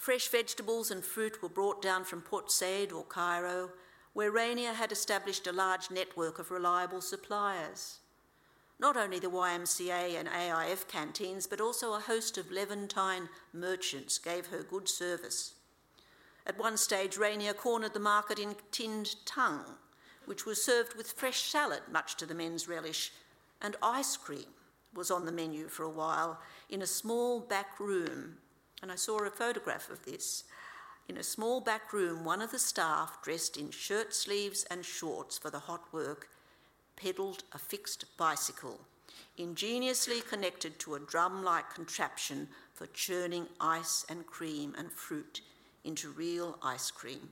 [0.04, 3.70] Fresh vegetables and fruit were brought down from Port Said or Cairo,
[4.12, 8.00] where Rania had established a large network of reliable suppliers
[8.78, 14.48] not only the YMCA and AIF canteens, but also a host of Levantine merchants gave
[14.48, 15.54] her good service.
[16.46, 19.76] At one stage, Rania cornered the market in tinned tongue,
[20.26, 23.10] which was served with fresh salad, much to the men's relish,
[23.62, 24.52] and ice cream
[24.92, 28.36] was on the menu for a while in a small back room.
[28.84, 30.44] And I saw a photograph of this.
[31.08, 35.38] In a small back room, one of the staff, dressed in shirt sleeves and shorts
[35.38, 36.28] for the hot work,
[36.94, 38.78] pedalled a fixed bicycle,
[39.38, 45.40] ingeniously connected to a drum like contraption for churning ice and cream and fruit
[45.82, 47.30] into real ice cream.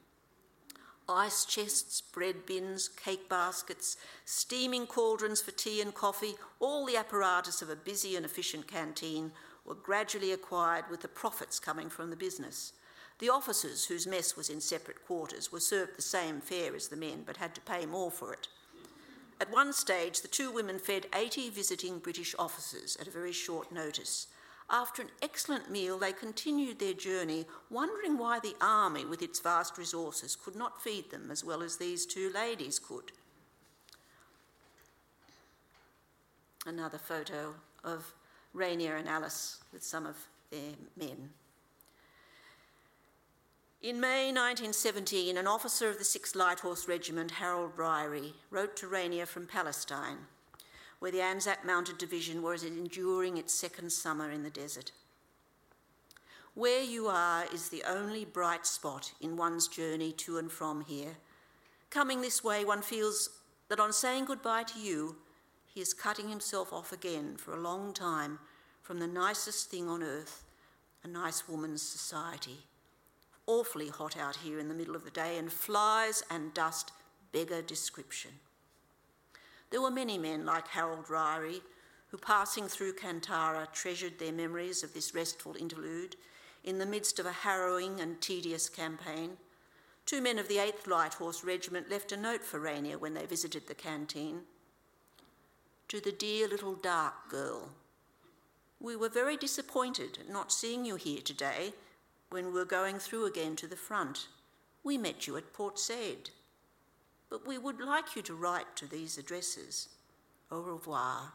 [1.06, 7.60] Ice chests, bread bins, cake baskets, steaming cauldrons for tea and coffee, all the apparatus
[7.60, 9.32] of a busy and efficient canteen
[9.64, 12.72] were gradually acquired with the profits coming from the business.
[13.18, 16.96] The officers, whose mess was in separate quarters, were served the same fare as the
[16.96, 18.48] men but had to pay more for it.
[19.40, 23.72] At one stage, the two women fed 80 visiting British officers at a very short
[23.72, 24.28] notice.
[24.70, 29.76] After an excellent meal, they continued their journey, wondering why the army, with its vast
[29.76, 33.12] resources, could not feed them as well as these two ladies could.
[36.64, 38.14] Another photo of
[38.54, 40.16] Rania and Alice with some of
[40.50, 41.30] their men.
[43.82, 48.86] In May 1917, an officer of the 6th Light Horse Regiment, Harold Ryrie, wrote to
[48.86, 50.18] Rania from Palestine,
[51.00, 54.92] where the Anzac Mounted Division was enduring its second summer in the desert.
[56.54, 61.16] Where you are is the only bright spot in one's journey to and from here.
[61.90, 63.30] Coming this way, one feels
[63.68, 65.16] that on saying goodbye to you,
[65.72, 68.38] he is cutting himself off again for a long time
[68.82, 70.44] from the nicest thing on earth,
[71.04, 72.64] a nice woman's society
[73.46, 76.92] awfully hot out here in the middle of the day, and flies and dust
[77.32, 78.30] beggar description.
[79.70, 81.62] There were many men like Harold Ryrie
[82.08, 86.16] who, passing through Kantara, treasured their memories of this restful interlude
[86.62, 89.30] in the midst of a harrowing and tedious campaign.
[90.04, 93.24] Two men of the 8th Light Horse Regiment left a note for Rania when they
[93.24, 94.40] visited the canteen.
[95.92, 97.68] To the dear little dark girl,
[98.80, 101.74] we were very disappointed at not seeing you here today
[102.30, 104.28] when we were going through again to the front.
[104.82, 106.30] We met you at Port Said.
[107.28, 109.90] But we would like you to write to these addresses.
[110.50, 111.34] Au revoir.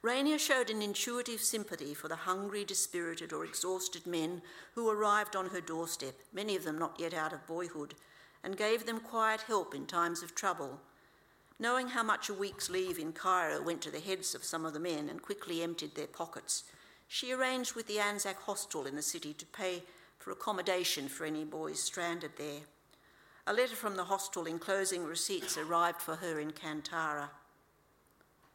[0.00, 4.40] Rania showed an intuitive sympathy for the hungry, dispirited, or exhausted men
[4.76, 7.96] who arrived on her doorstep, many of them not yet out of boyhood,
[8.44, 10.78] and gave them quiet help in times of trouble.
[11.58, 14.72] Knowing how much a week's leave in Cairo went to the heads of some of
[14.72, 16.64] the men and quickly emptied their pockets,
[17.06, 19.82] she arranged with the Anzac hostel in the city to pay
[20.18, 22.62] for accommodation for any boys stranded there.
[23.46, 27.28] A letter from the hostel enclosing receipts arrived for her in Kantara.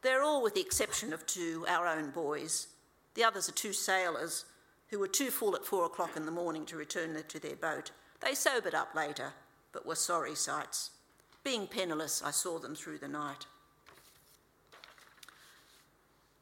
[0.02, 2.66] They're all, with the exception of two, our own boys.
[3.14, 4.44] The others are two sailors
[4.88, 7.92] who were too full at four o'clock in the morning to return to their boat.
[8.20, 9.32] They sobered up later,
[9.72, 10.90] but were sorry sights.
[11.42, 13.46] Being penniless, I saw them through the night.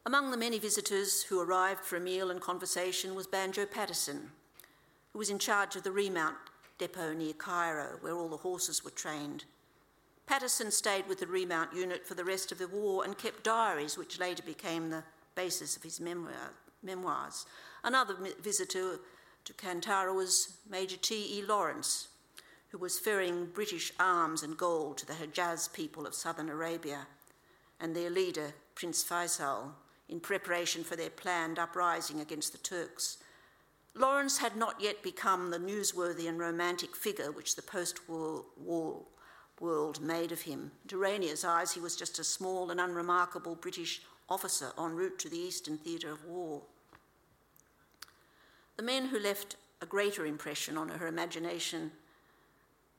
[0.04, 4.30] Among the many visitors who arrived for a meal and conversation was Banjo Paterson,
[5.12, 6.36] who was in charge of the remount
[6.78, 9.44] depot near Cairo, where all the horses were trained.
[10.26, 13.98] Paterson stayed with the remount unit for the rest of the war and kept diaries,
[13.98, 17.46] which later became the basis of his memoir, memoirs.
[17.84, 19.00] Another visitor
[19.44, 21.42] to Kantara was Major T.E.
[21.42, 22.07] Lawrence,
[22.68, 27.06] who was ferrying British arms and gold to the Hejaz people of southern Arabia,
[27.80, 29.72] and their leader, Prince Faisal,
[30.08, 33.18] in preparation for their planned uprising against the Turks.
[33.94, 38.44] Lawrence had not yet become the newsworthy and romantic figure which the post war
[39.60, 40.70] world made of him.
[40.88, 45.28] To Rania's eyes, he was just a small and unremarkable British officer en route to
[45.28, 46.62] the Eastern Theatre of War.
[48.76, 51.90] The men who left a greater impression on her imagination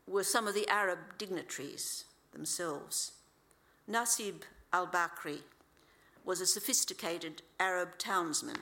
[0.10, 3.14] were some of the Arab dignitaries themselves.
[3.90, 4.42] Nasib
[4.74, 5.40] al Bakri,
[6.26, 8.58] was a sophisticated Arab townsman,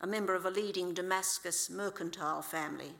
[0.00, 2.92] a member of a leading Damascus mercantile family.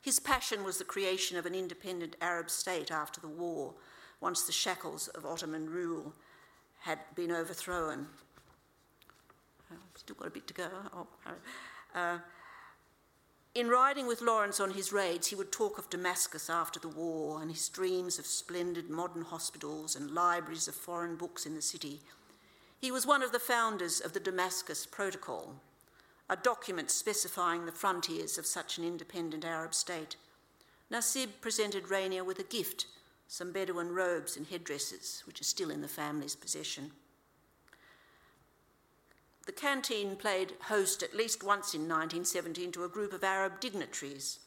[0.00, 3.74] His passion was the creation of an independent Arab state after the war,
[4.20, 6.12] once the shackles of Ottoman rule
[6.80, 8.06] had been overthrown.
[9.70, 10.68] Uh, still got a bit to go.
[10.94, 11.06] Oh,
[11.94, 12.18] uh,
[13.56, 17.40] in riding with Lawrence on his raids, he would talk of Damascus after the war
[17.40, 22.00] and his dreams of splendid modern hospitals and libraries of foreign books in the city
[22.78, 25.54] he was one of the founders of the Damascus Protocol,
[26.28, 30.16] a document specifying the frontiers of such an independent Arab state.
[30.90, 32.86] Nasib presented Rania with a gift,
[33.28, 36.92] some Bedouin robes and headdresses, which are still in the family's possession.
[39.46, 44.40] The canteen played host at least once in 1917 to a group of Arab dignitaries.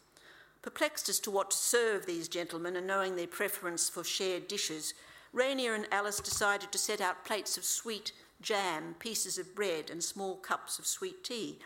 [0.61, 4.93] Perplexed as to what to serve these gentlemen and knowing their preference for shared dishes,
[5.33, 10.03] Rania and Alice decided to set out plates of sweet jam, pieces of bread, and
[10.03, 11.59] small cups of sweet tea.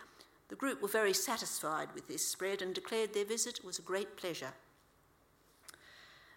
[0.48, 4.16] The group were very satisfied with this spread and declared their visit was a great
[4.16, 4.52] pleasure.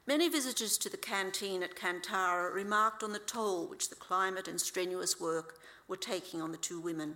[0.08, 4.60] Many visitors to the canteen at Kantara remarked on the toll which the climate and
[4.60, 7.16] strenuous work were taking on the two women.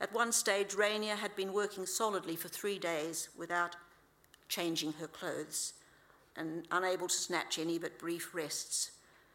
[0.00, 3.76] At one stage, Rania had been working solidly for three days without
[4.48, 5.74] changing her clothes
[6.36, 8.92] and unable to snatch any but brief rests.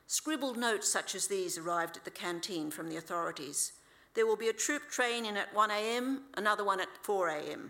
[0.07, 3.73] Scribbled notes such as these arrived at the canteen from the authorities.
[4.13, 7.69] There will be a troop train in at 1am, another one at 4am.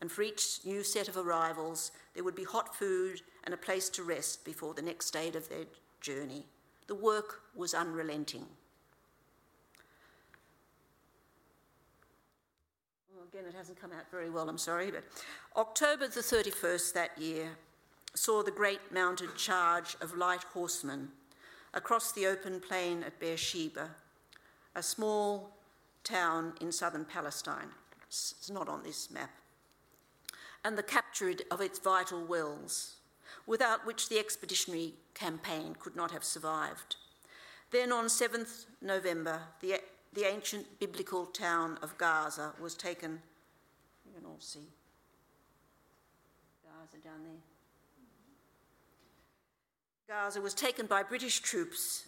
[0.00, 3.88] And for each new set of arrivals, there would be hot food and a place
[3.90, 5.64] to rest before the next stage of their
[6.00, 6.46] journey.
[6.86, 8.46] The work was unrelenting.
[13.36, 15.04] Again, it hasn't come out very well, I'm sorry, but
[15.56, 17.50] October the 31st that year
[18.14, 21.08] saw the great mounted charge of light horsemen
[21.74, 23.90] across the open plain at Beersheba,
[24.74, 25.50] a small
[26.02, 27.68] town in southern Palestine.
[28.06, 29.30] It's not on this map.
[30.64, 32.94] And the capture of its vital wells,
[33.46, 36.96] without which the expeditionary campaign could not have survived.
[37.70, 39.80] Then on 7th November, the,
[40.16, 43.20] the ancient biblical town of Gaza was taken.
[44.06, 44.66] You can all see
[46.64, 47.42] Gaza down there.
[50.08, 52.06] Gaza was taken by British troops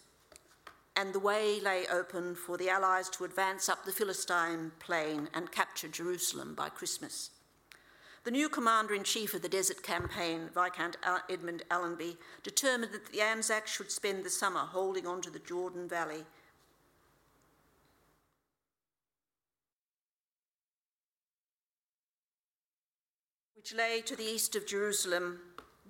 [0.97, 5.53] and the way lay open for the Allies to advance up the Philistine plain and
[5.53, 7.31] capture Jerusalem by Christmas.
[8.25, 10.97] The new commander in chief of the Desert Campaign, Viscount
[11.31, 15.89] Edmund Allenby, determined that the Anzacs should spend the summer holding on to the Jordan
[15.89, 16.25] Valley.
[23.69, 25.41] Which lay to the east of Jerusalem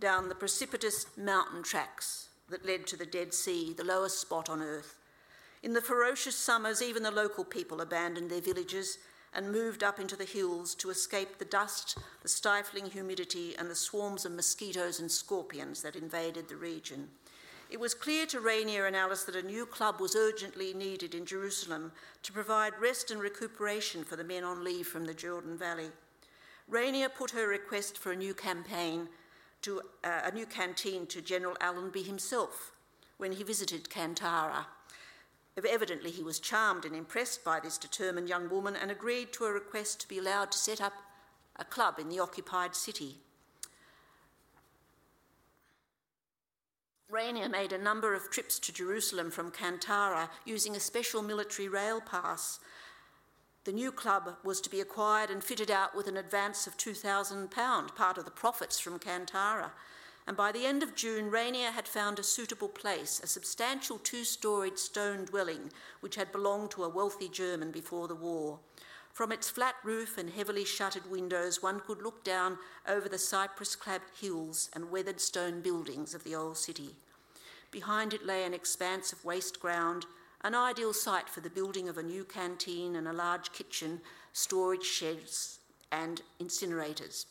[0.01, 4.61] down the precipitous mountain tracks that led to the Dead Sea, the lowest spot on
[4.61, 4.97] earth.
[5.63, 8.99] In the ferocious summers, even the local people abandoned their villages
[9.33, 13.77] and moved up into the hills to escape the dust, the stifling humidity, and the
[13.77, 17.07] swarms of mosquitoes and scorpions that invaded the region.
[17.71, 21.25] It was clear to Rania and Alice that a new club was urgently needed in
[21.25, 21.93] Jerusalem
[22.25, 25.93] to provide rest and recuperation for the men on leave from the Jordan Valley.
[26.71, 29.09] Rania put her request for a new campaign
[29.63, 32.73] to uh, a new canteen to General Allenby himself
[33.17, 34.67] when he visited Kantara
[35.67, 39.53] Evidently, he was charmed and impressed by this determined young woman and agreed to a
[39.53, 40.93] request to be allowed to set up
[41.57, 43.17] a club in the occupied city.
[47.11, 52.01] Rania made a number of trips to Jerusalem from Kantara using a special military rail
[52.01, 52.61] pass.
[53.69, 57.95] The new club was to be acquired and fitted out with an advance of £2,000,
[57.95, 59.73] part of the profits from Kantara
[60.29, 64.25] and by the end of June, Rania had found a suitable place, a substantial two
[64.25, 68.59] storied stone dwelling which had belonged to a wealthy German before the war.
[69.13, 73.75] From its flat roof and heavily shuttered windows, one could look down over the cypress
[73.75, 76.97] clad hills and weathered stone buildings of the old city.
[77.71, 80.05] Behind it lay an expanse of waste ground,
[80.43, 84.01] an ideal site for the building of a new canteen and a large kitchen,
[84.33, 85.59] storage sheds,
[85.91, 87.27] and incinerators.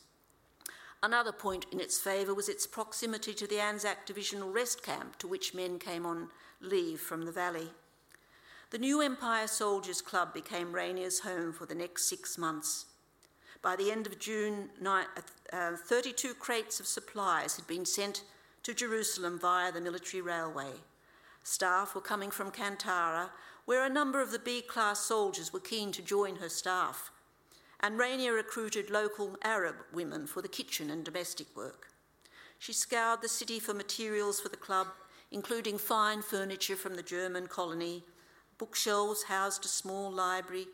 [1.02, 5.28] Another point in its favour was its proximity to the Anzac Divisional Rest Camp, to
[5.28, 6.28] which men came on
[6.60, 7.68] leave from the valley.
[8.70, 12.86] The new Empire Soldiers Club became Rania's home for the next six months.
[13.62, 18.24] By the end of June, uh, 32 crates of supplies had been sent
[18.64, 20.72] to Jerusalem via the military railway.
[21.48, 23.30] Staff were coming from Kantara,
[23.64, 27.10] where a number of the B class soldiers were keen to join her staff
[27.80, 31.88] and Rania recruited local Arab women for the kitchen and domestic work.
[32.58, 34.88] She scoured the city for materials for the club,
[35.30, 38.02] including fine furniture from the German colony,
[38.58, 40.66] bookshelves housed a small library,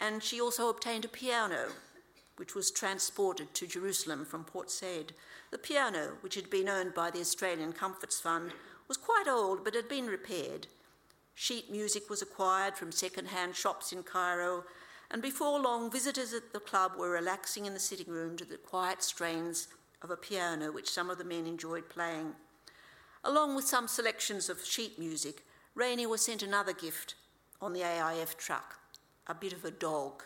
[0.00, 1.68] and she also obtained a piano,
[2.36, 5.12] which was transported to Jerusalem from Port Said.
[5.52, 8.52] The piano, which had been owned by the Australian Comforts Fund,
[8.90, 10.66] was quite old but had been repaired.
[11.32, 14.64] Sheet music was acquired from second hand shops in Cairo
[15.12, 18.56] and before long, visitors at the club were relaxing in the sitting room to the
[18.56, 19.68] quiet strains
[20.02, 22.32] of a piano which some of the men enjoyed playing.
[23.22, 25.44] Along with some selections of sheet music,
[25.78, 27.14] Rania was sent another gift
[27.62, 28.80] on the AIF truck
[29.28, 30.24] a bit of a dog,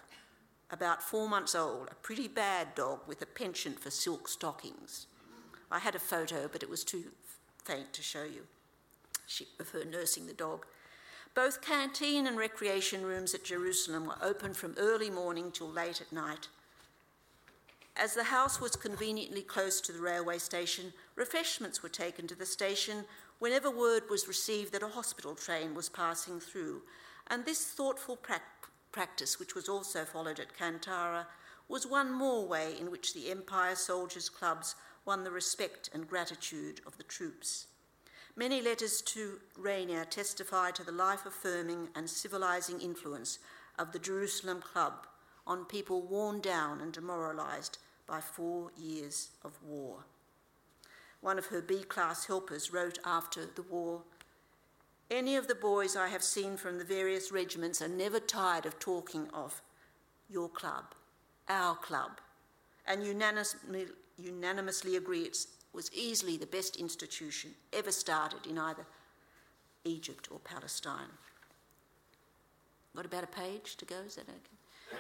[0.71, 5.07] about four months old, a pretty bad dog with a penchant for silk stockings.
[5.71, 7.05] I had a photo, but it was too
[7.65, 8.43] faint to show you
[9.59, 10.67] of her nursing the dog.
[11.35, 16.13] Both canteen and recreation rooms at Jerusalem were open from early morning till late at
[16.13, 16.49] night.
[17.97, 22.47] As the house was conveniently close to the railway station, refreshments were taken to the
[22.47, 23.05] station
[23.39, 26.83] whenever word was received that a hospital train was passing through,
[27.29, 28.41] and this thoughtful pra-
[28.93, 31.27] practice, which was also followed at Kantara,
[31.69, 34.75] was one more way in which the Empire Soldiers' Clubs
[35.05, 37.67] won the respect and gratitude of the troops.
[38.37, 43.39] Many letters to Rania testify to the life affirming and civilizing influence
[43.79, 45.07] of the Jerusalem Club
[45.47, 50.05] on people worn down and demoralized by four years of war.
[51.21, 54.03] One of her B class helpers wrote after the war
[55.11, 58.79] Any of the boys I have seen from the various regiments are never tired of
[58.79, 59.63] talking of
[60.29, 60.95] your club,
[61.49, 62.21] our club,
[62.87, 63.87] and unanimously,
[64.19, 65.37] unanimously agree it
[65.73, 68.87] was easily the best institution ever started in either
[69.85, 71.11] Egypt or Palestine.
[72.95, 73.97] Got about a page to go?
[74.07, 74.99] Is that okay?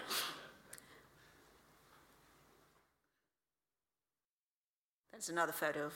[5.13, 5.93] That's another photo of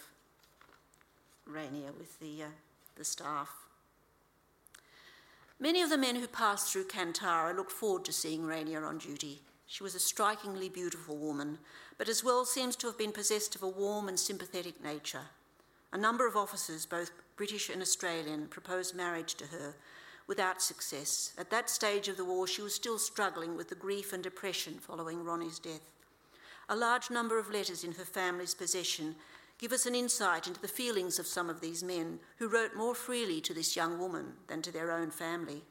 [1.50, 2.46] Rania with the, uh,
[2.94, 3.50] the staff.
[5.58, 9.40] Many of the men who passed through Kantara looked forward to seeing Rania on duty.
[9.70, 11.58] She was a strikingly beautiful woman,
[11.98, 15.26] but as well seems to have been possessed of a warm and sympathetic nature.
[15.92, 19.74] A number of officers, both British and Australian, proposed marriage to her
[20.26, 21.34] without success.
[21.36, 24.78] At that stage of the war, she was still struggling with the grief and depression
[24.80, 25.92] following Ronnie's death.
[26.70, 29.16] A large number of letters in her family's possession
[29.58, 32.94] give us an insight into the feelings of some of these men who wrote more
[32.94, 35.62] freely to this young woman than to their own family.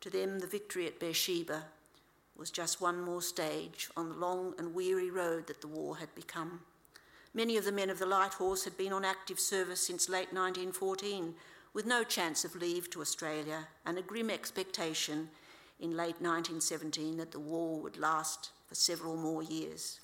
[0.00, 1.64] To them, the victory at Beersheba
[2.40, 6.12] was just one more stage on the long and weary road that the war had
[6.14, 6.60] become.
[7.34, 10.32] Many of the men of the Light Horse had been on active service since late
[10.32, 11.34] 1914,
[11.74, 15.28] with no chance of leave to Australia and a grim expectation
[15.80, 20.00] in late 1917 that the war would last for several more years.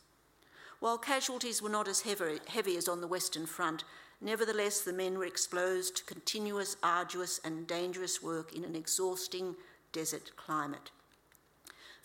[0.78, 3.84] While casualties were not as heavy, as on the Western Front,
[4.20, 9.56] nevertheless the men were exposed to continuous, arduous, and dangerous work in an exhausting
[9.92, 10.90] desert climate.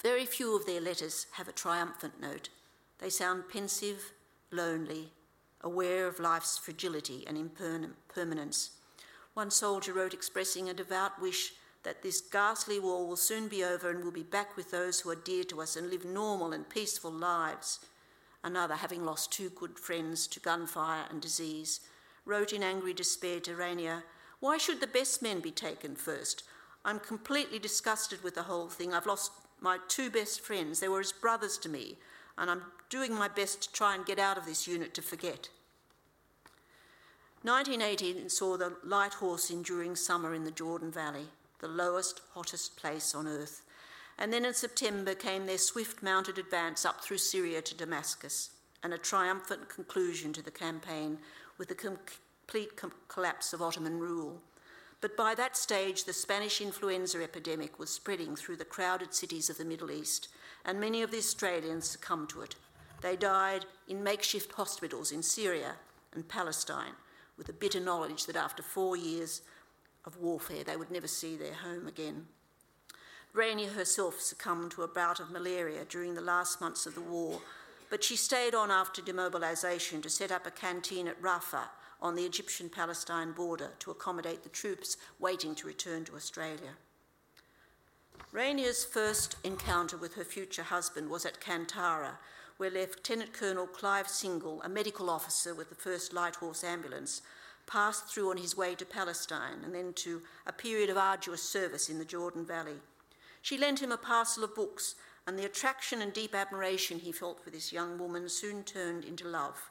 [0.01, 2.49] Very few of their letters have a triumphant note.
[2.97, 4.13] They sound pensive,
[4.49, 5.11] lonely,
[5.61, 8.71] aware of life's fragility and impermanence.
[9.35, 13.89] One soldier wrote expressing a devout wish that this ghastly war will soon be over
[13.89, 16.69] and we'll be back with those who are dear to us and live normal and
[16.69, 17.79] peaceful lives.
[18.43, 21.79] Another, having lost two good friends to gunfire and disease,
[22.25, 24.03] wrote in angry despair to Rania,
[24.39, 26.43] Why should the best men be taken first?
[26.83, 28.93] I'm completely disgusted with the whole thing.
[28.93, 30.79] I've lost my two best friends.
[30.79, 31.97] They were as brothers to me,
[32.37, 35.49] and I'm doing my best to try and get out of this unit to forget.
[37.43, 41.27] 1918 saw the light horse enduring summer in the Jordan Valley,
[41.59, 43.63] the lowest, hottest place on earth.
[44.19, 48.51] And then in September came their swift mounted advance up through Syria to Damascus,
[48.83, 51.17] and a triumphant conclusion to the campaign
[51.57, 54.41] with the complete com- collapse of Ottoman rule.
[55.01, 59.57] But by that stage, the Spanish influenza epidemic was spreading through the crowded cities of
[59.57, 60.27] the Middle East,
[60.63, 62.55] and many of the Australians succumbed to it.
[63.01, 65.73] They died in makeshift hospitals in Syria
[66.13, 66.93] and Palestine
[67.35, 69.41] with a bitter knowledge that after four years
[70.05, 72.27] of warfare they would never see their home again.
[73.35, 77.41] Rania herself succumbed to a bout of malaria during the last months of the war,
[77.89, 81.69] but she stayed on after demobilisation to set up a canteen at Rafah
[82.01, 86.73] on the Egyptian Palestine border to accommodate the troops waiting to return to Australia.
[88.31, 92.17] Rania's first encounter with her future husband was at Kantara,
[92.57, 97.21] where Lieutenant Colonel Clive Single, a medical officer with the 1st Light Horse Ambulance,
[97.65, 101.89] passed through on his way to Palestine and then to a period of arduous service
[101.89, 102.77] in the Jordan Valley.
[103.41, 104.95] She lent him a parcel of books,
[105.25, 109.27] and the attraction and deep admiration he felt for this young woman soon turned into
[109.27, 109.70] love.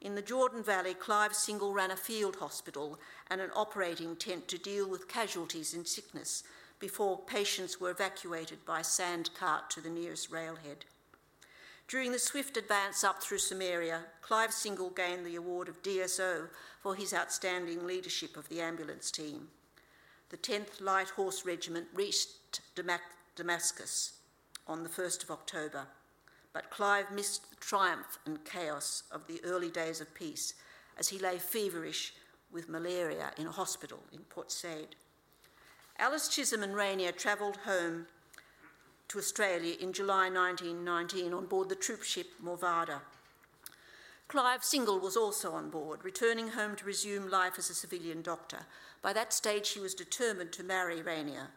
[0.00, 2.98] In the Jordan Valley, Clive Single ran a field hospital
[3.28, 6.42] and an operating tent to deal with casualties in sickness
[6.78, 10.86] before patients were evacuated by sand cart to the nearest railhead.
[11.86, 16.48] During the swift advance up through Samaria, Clive Single gained the award of DSO
[16.80, 19.48] for his outstanding leadership of the ambulance team.
[20.30, 22.60] The 10th Light Horse Regiment reached
[23.36, 24.12] Damascus
[24.66, 25.86] on the 1st of October,
[26.52, 30.54] but Clive missed the triumph and chaos of the early days of peace
[30.98, 32.12] as he lay feverish
[32.52, 34.96] with malaria in a hospital in Port Said.
[35.98, 38.06] Alice Chisholm and Rania travelled home
[39.08, 43.00] to Australia in July 1919 on board the troop ship Morvada.
[44.28, 48.60] Clive Single was also on board, returning home to resume life as a civilian doctor.
[49.02, 51.48] By that stage, he was determined to marry Rania.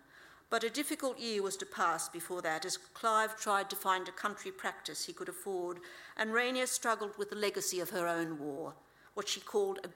[0.53, 4.11] But a difficult year was to pass before that as Clive tried to find a
[4.11, 5.79] country practice he could afford,
[6.15, 8.75] and Rania struggled with the legacy of her own war,
[9.15, 9.89] what she called a,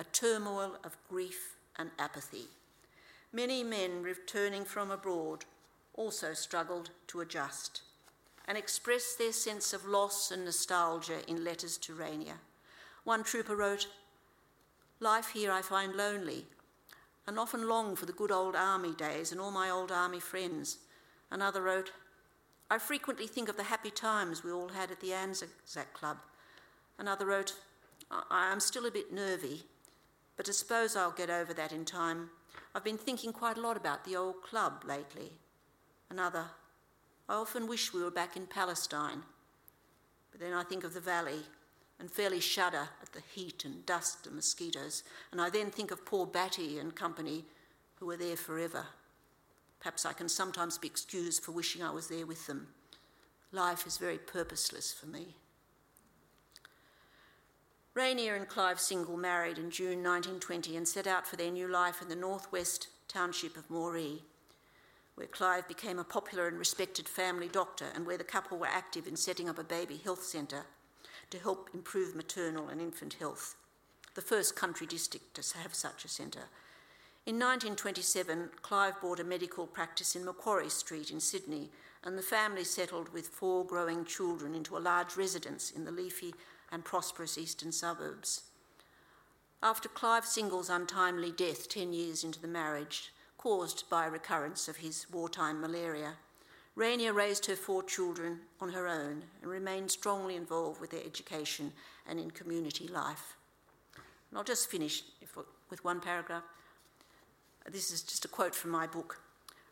[0.00, 2.46] a turmoil of grief and apathy.
[3.34, 5.44] Many men returning from abroad
[5.92, 7.82] also struggled to adjust
[8.46, 12.38] and expressed their sense of loss and nostalgia in letters to Rania.
[13.04, 13.88] One trooper wrote,
[15.00, 16.46] Life here I find lonely,
[17.28, 20.78] and often long for the good old army days and all my old army friends.
[21.30, 21.92] Another wrote,
[22.70, 26.16] I frequently think of the happy times we all had at the Anzac Club.
[26.98, 27.52] Another wrote,
[28.10, 29.64] I am still a bit nervy,
[30.38, 32.30] but I suppose I'll get over that in time.
[32.74, 35.32] I've been thinking quite a lot about the old club lately.
[36.08, 36.46] Another,
[37.28, 39.22] I often wish we were back in Palestine,
[40.30, 41.40] but then I think of the valley
[41.98, 46.04] and fairly shudder at the heat and dust and mosquitoes, and I then think of
[46.04, 47.44] poor Batty and company
[47.96, 48.84] who were there forever.
[49.80, 52.68] Perhaps I can sometimes be excused for wishing I was there with them.
[53.52, 55.34] Life is very purposeless for me.
[57.96, 62.00] Rania and Clive Single married in June 1920 and set out for their new life
[62.00, 64.20] in the northwest township of Moree
[65.18, 69.08] where Clive became a popular and respected family doctor and where the couple were active
[69.08, 70.62] in setting up a baby health centre
[71.30, 73.54] to help improve maternal and infant health,
[74.14, 76.48] the first country district to have such a centre.
[77.26, 81.70] In 1927, Clive bought a medical practice in Macquarie Street in Sydney,
[82.02, 86.34] and the family settled with four growing children into a large residence in the leafy
[86.72, 88.42] and prosperous eastern suburbs.
[89.62, 94.78] After Clive Single's untimely death 10 years into the marriage, caused by a recurrence of
[94.78, 96.14] his wartime malaria.
[96.78, 101.72] Rania raised her four children on her own and remained strongly involved with their education
[102.08, 103.34] and in community life.
[104.30, 105.02] And I'll just finish
[105.70, 106.44] with one paragraph.
[107.68, 109.20] This is just a quote from my book.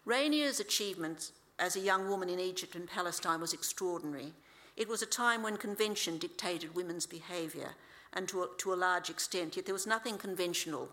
[0.05, 1.31] Rania's achievements
[1.61, 4.33] as a young woman in Egypt and Palestine was extraordinary.
[4.77, 7.77] It was a time when convention dictated women's behaviour,
[8.13, 10.89] and to a, to a large extent, yet there was nothing conventional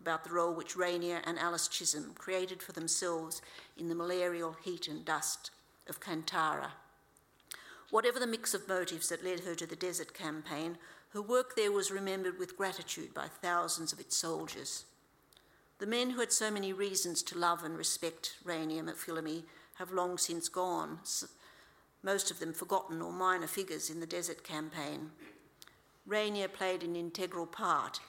[0.00, 3.42] about the role which Rania and Alice Chisholm created for themselves
[3.76, 5.50] in the malarial heat and dust
[5.88, 6.72] of Kantara.
[7.90, 10.78] Whatever the mix of motives that led her to the desert campaign,
[11.12, 14.84] her work there was remembered with gratitude by thousands of its soldiers.
[15.78, 19.44] The men who had so many reasons to love and respect Rania McPhillamy
[19.74, 21.00] have long since gone,
[22.02, 25.10] most of them forgotten or minor figures in the desert campaign.
[26.08, 28.00] Rania played an integral part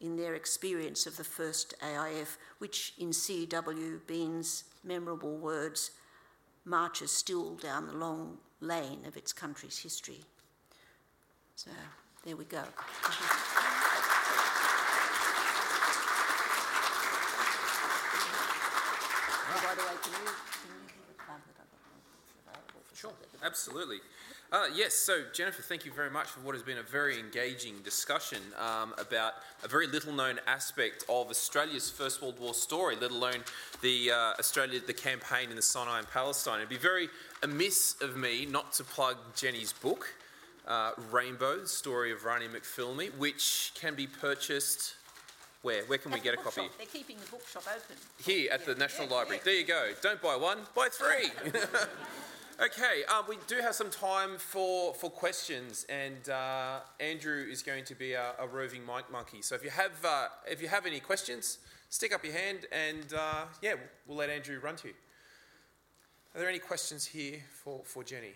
[0.00, 4.00] in their experience of the first AIF, which, in C.W.
[4.06, 5.90] Bean's memorable words,
[6.64, 10.20] marches still down the long lane of its country's history.
[11.56, 11.70] So
[12.24, 12.62] there we go.
[13.04, 13.58] Ah.
[19.68, 21.68] by the way, can you, can you give a that
[22.48, 23.12] I've got Sure,
[23.44, 24.00] absolutely.
[24.50, 27.74] Uh, yes, so Jennifer, thank you very much for what has been a very engaging
[27.84, 33.10] discussion um, about a very little known aspect of Australia's First World War story, let
[33.10, 33.44] alone
[33.82, 36.60] the uh, Australia, the campaign in the Sinai and Palestine.
[36.60, 37.10] It'd be very
[37.42, 40.14] amiss of me not to plug Jenny's book,
[40.66, 44.94] uh, Rainbow, the story of Rani McPhillamy, which can be purchased
[45.60, 45.82] where?
[45.84, 46.62] Where can at we get a copy?
[46.78, 47.96] They're keeping the bookshop open.
[48.24, 49.36] Here at yeah, the National yeah, Library.
[49.38, 49.44] Yeah.
[49.44, 49.90] There you go.
[50.00, 51.30] Don't buy one, buy three.
[52.60, 57.84] Okay, um, we do have some time for, for questions, and uh, Andrew is going
[57.84, 59.42] to be a, a, roving mic monkey.
[59.42, 63.14] So if you have uh, if you have any questions, stick up your hand, and
[63.16, 63.74] uh, yeah,
[64.08, 64.94] we'll let Andrew run to you.
[66.34, 68.34] Are there any questions here for, for Jenny?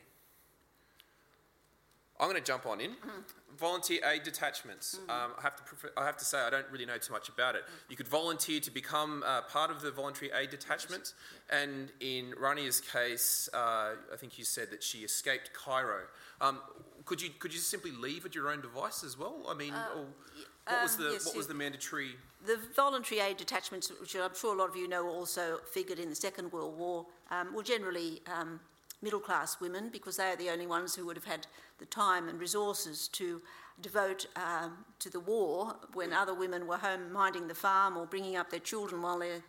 [2.22, 2.92] I'm going to jump on in.
[2.92, 3.20] Mm-hmm
[3.58, 4.98] volunteer aid detachments.
[4.98, 5.10] Mm-hmm.
[5.10, 7.28] Um, I, have to prefer, I have to say I don't really know too much
[7.28, 7.62] about it.
[7.88, 11.14] You could volunteer to become uh, part of the voluntary aid detachment,
[11.50, 13.56] and in Rania's case, uh,
[14.12, 16.02] I think you said that she escaped Cairo.
[16.40, 16.58] Um,
[17.04, 19.46] could you could you simply leave at your own device as well?
[19.48, 19.86] I mean, uh,
[20.66, 22.16] what was the um, yes, what was the mandatory?
[22.44, 26.08] The voluntary aid detachments, which I'm sure a lot of you know, also figured in
[26.08, 28.58] the Second World War, um, were generally um,
[29.02, 31.46] middle class women because they are the only ones who would have had
[31.78, 33.42] the time and resources to
[33.80, 38.36] devote um, to the war when other women were home minding the farm or bringing
[38.36, 39.42] up their children while their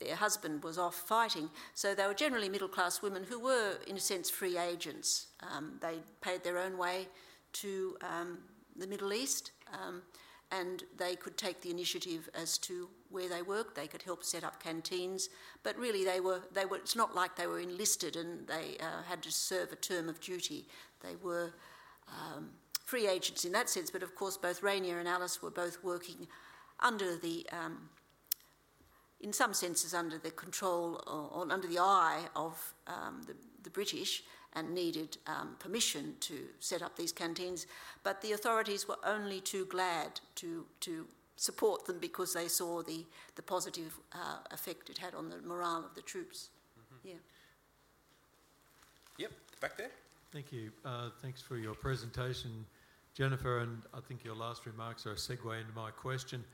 [0.00, 1.48] their husband was off fighting.
[1.74, 5.28] So they were generally middle class women who were, in a sense, free agents.
[5.40, 7.08] Um, they paid their own way
[7.54, 8.38] to um,
[8.76, 9.52] the Middle East.
[9.72, 10.02] Um,
[10.50, 13.74] and they could take the initiative as to where they worked.
[13.74, 15.28] They could help set up canteens,
[15.62, 16.76] but really they were they were.
[16.76, 20.20] It's not like they were enlisted and they uh, had to serve a term of
[20.20, 20.66] duty.
[21.00, 21.54] They were
[22.08, 22.50] um,
[22.84, 23.90] free agents in that sense.
[23.90, 26.26] But of course, both Rania and Alice were both working
[26.80, 27.46] under the.
[27.52, 27.88] Um,
[29.20, 34.22] in some senses, under the control or, under the eye of um, the, the British,
[34.54, 37.66] and needed um, permission to set up these canteens.
[38.02, 41.06] But the authorities were only too glad to, to
[41.36, 43.04] support them because they saw the,
[43.34, 46.50] the positive uh, effect it had on the morale of the troops.
[46.78, 47.08] Mm-hmm.
[47.08, 47.14] Yeah.
[49.18, 49.90] Yep, back there.
[50.32, 50.70] Thank you.
[50.84, 52.66] Uh, thanks for your presentation,
[53.14, 56.44] Jennifer, and I think your last remarks are a segue into my question.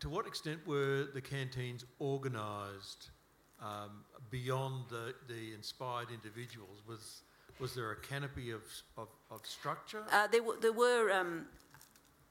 [0.00, 3.10] To what extent were the canteens organised
[3.62, 6.82] um, beyond the, the inspired individuals?
[6.88, 7.22] Was,
[7.58, 8.62] was there a canopy of,
[8.96, 10.04] of, of structure?
[10.12, 11.46] Uh, there, w- there were um,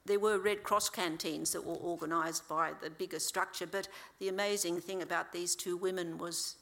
[0.05, 3.87] there were Red Cross canteens that were organised by the bigger structure, but
[4.19, 6.57] the amazing thing about these two women was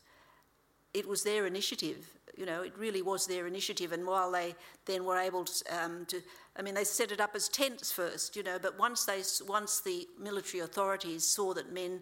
[0.93, 2.07] it was their initiative.
[2.37, 3.91] You know, it really was their initiative.
[3.91, 6.21] And while they then were able to, um, to,
[6.55, 9.81] I mean, they set it up as tents first, you know, but once they, once
[9.81, 12.01] the military authorities saw that men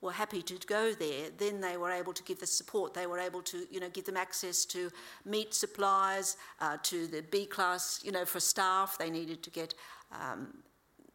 [0.00, 2.92] were happy to go there, then they were able to give the support.
[2.92, 4.90] They were able to, you know, give them access to
[5.24, 8.98] meat supplies, uh, to the B class, you know, for staff.
[8.98, 9.74] They needed to get
[10.20, 10.62] um,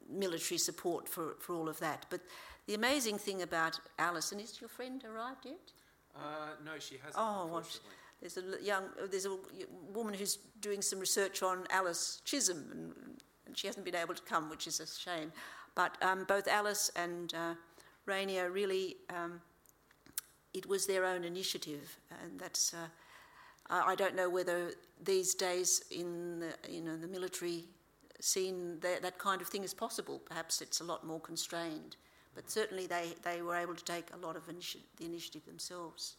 [0.10, 2.06] military support for, for all of that.
[2.10, 2.22] But
[2.66, 5.72] the amazing thing about Alison is your friend arrived yet?
[6.16, 7.16] Uh, no, she hasn't.
[7.18, 7.64] Oh, well,
[8.20, 9.38] there's a young, there's a
[9.94, 12.94] woman who's doing some research on Alice Chisholm, and,
[13.46, 15.32] and she hasn't been able to come, which is a shame.
[15.76, 17.54] But um, both Alice and uh,
[18.08, 19.40] Rania really, um,
[20.54, 22.74] it was their own initiative, and that's.
[22.74, 22.88] Uh,
[23.70, 24.72] I don't know whether
[25.04, 27.66] these days in the, you know the military
[28.20, 30.22] scene that, that kind of thing as possible.
[30.26, 31.96] Perhaps it's a lot more constrained,
[32.36, 36.16] but certainly they, they were able to take a lot of initi- the initiative themselves.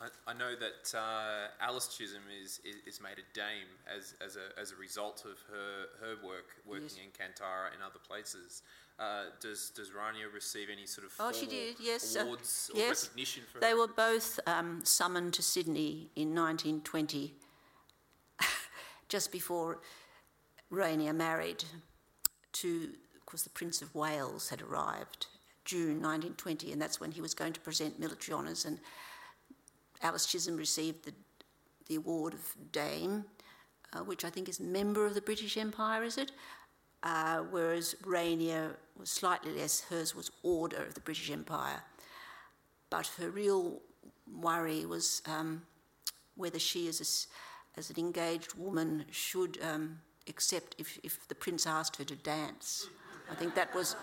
[0.00, 4.36] I, I know that uh, Alice Chisholm is, is, is, made a dame as, as,
[4.36, 6.98] a, as a result of her, her work working yes.
[7.02, 8.62] in Kantara and other places.
[8.98, 13.04] Uh, does does Rania receive any sort of oh she did yes awards uh, yes.
[13.04, 13.76] recognition for they her?
[13.76, 17.34] were both um, summoned to Sydney in 1920
[19.08, 19.80] just before
[20.72, 21.64] Rania married
[22.52, 25.26] to of course the Prince of Wales had arrived
[25.64, 28.78] June 1920 and that's when he was going to present military honours and
[30.02, 31.12] Alice Chisholm received the,
[31.88, 33.24] the award of Dame,
[33.92, 36.32] uh, which I think is member of the British Empire, is it?
[37.02, 41.82] Uh, whereas Rania was slightly less, hers was Order of the British Empire.
[42.90, 43.80] But her real
[44.40, 45.62] worry was um,
[46.36, 47.06] whether she, as, a,
[47.76, 49.98] as an engaged woman, should um,
[50.28, 52.88] accept if, if the prince asked her to dance.
[53.30, 53.96] I think that was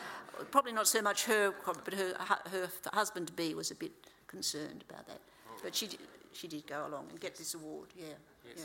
[0.51, 2.13] probably not so much her, but her,
[2.51, 3.91] her husband to be was a bit
[4.27, 5.19] concerned about that.
[5.61, 5.99] But she did,
[6.33, 8.05] she did go along and get this award, yeah.
[8.45, 8.55] Yes.
[8.57, 8.63] Yeah.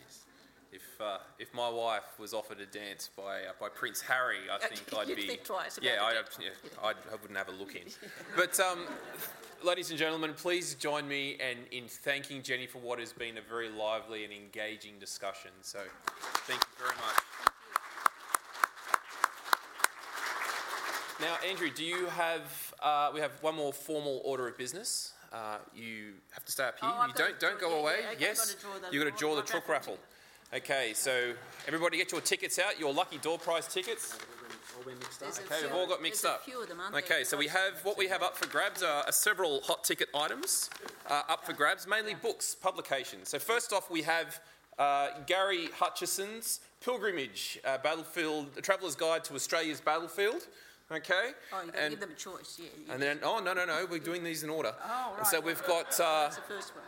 [0.00, 0.24] yes.
[0.72, 4.58] If, uh, if my wife was offered a dance by, uh, by Prince Harry, I
[4.66, 5.26] think I'd You'd be.
[5.28, 6.48] Think twice yeah, I'd, yeah,
[6.82, 7.82] I'd, I wouldn't have a look in.
[8.36, 8.86] But, um,
[9.64, 13.40] ladies and gentlemen, please join me in, in thanking Jenny for what has been a
[13.40, 15.50] very lively and engaging discussion.
[15.62, 15.78] So,
[16.46, 17.16] thank you very much.
[21.20, 22.74] Now, Andrew, do you have?
[22.82, 25.12] Uh, we have one more formal order of business.
[25.32, 26.90] Uh, you have to stay up here.
[26.92, 28.00] Oh, you don't don't go away.
[28.02, 28.56] Yeah, yes,
[28.90, 29.98] you've got to draw the chook raffle.
[30.54, 31.32] Okay, so
[31.66, 32.78] everybody get your tickets out.
[32.78, 34.18] Your lucky door prize tickets.
[34.80, 36.42] Okay, we've all got mixed up.
[36.94, 40.08] Okay, so we have what we have up for grabs are, are several hot ticket
[40.14, 40.70] items
[41.08, 43.28] uh, up for grabs, mainly books, publications.
[43.28, 44.40] So first off, we have
[44.78, 50.48] uh, Garrie Hutchinson's Pilgrimage, uh, Battlefield, Traveller's Guide to Australia's Battlefield.
[50.90, 51.30] Okay?
[51.52, 52.92] Oh, you've got to give them a choice, yeah.
[52.92, 54.74] And then, oh, no, no, no, we're doing these in order.
[54.84, 55.18] Oh, right.
[55.18, 56.30] And so we've got uh,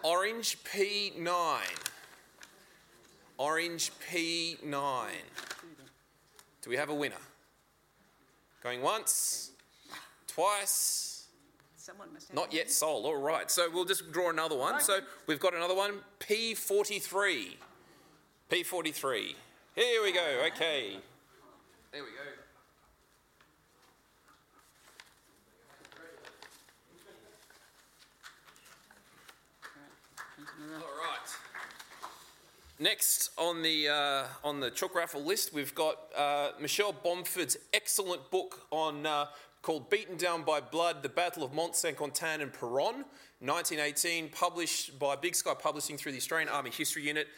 [0.03, 1.59] Orange P9.
[3.39, 5.07] Orange P9.
[6.63, 7.17] Do we have a winner?
[8.65, 9.51] Going once,
[10.27, 11.27] twice.
[11.77, 13.05] Someone must have Not yet sold.
[13.05, 13.51] All right.
[13.51, 14.81] So we'll just draw another one.
[14.81, 15.99] So we've got another one.
[16.19, 17.57] P43.
[18.51, 19.35] P43.
[19.75, 20.43] Here we go.
[20.47, 20.97] Okay.
[21.93, 22.25] There we go.
[32.81, 38.33] Next on the uh, on the chook raffle list, we've got uh, Michelle Bomford's excellent
[38.33, 39.27] book on uh,
[39.63, 43.05] called "Beaten Down by Blood: The Battle of Mont Saint-Quentin and Peronne,"
[43.39, 47.29] 1918, published by Big Sky Publishing through the Australian Army History Unit.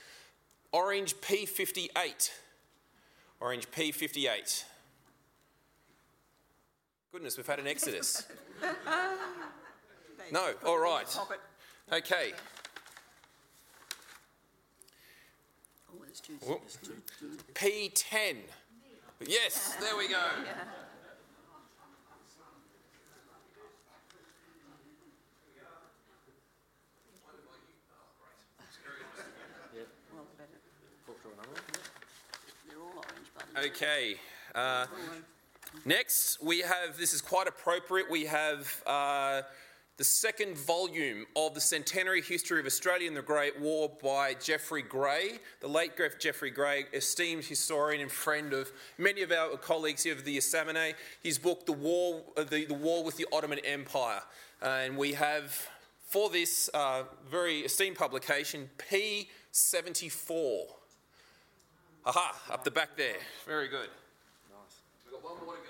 [0.73, 2.31] Orange P58.
[3.39, 4.65] Orange P58.
[7.13, 8.27] Goodness, we've had an exodus.
[10.33, 11.19] no, all right.
[11.93, 12.33] Okay.
[17.55, 18.37] P10.
[19.27, 20.23] Yes, there we go.
[33.59, 34.17] Okay.
[34.55, 34.87] Uh,
[35.85, 39.43] next, we have, this is quite appropriate, we have uh,
[39.97, 44.83] the second volume of the centenary history of Australia and the Great War by Jeffrey
[44.83, 50.13] Grey, the late Jeffrey Grey, esteemed historian and friend of many of our colleagues here
[50.13, 50.95] of the Estaminet.
[51.23, 54.21] His book, The War, uh, the, the War with the Ottoman Empire.
[54.61, 55.67] Uh, and we have,
[56.07, 60.65] for this uh, very esteemed publication, P74.
[62.05, 63.17] Aha, up the back there.
[63.47, 63.89] Very good.
[64.51, 64.81] Nice.
[65.05, 65.66] We've got one more to go.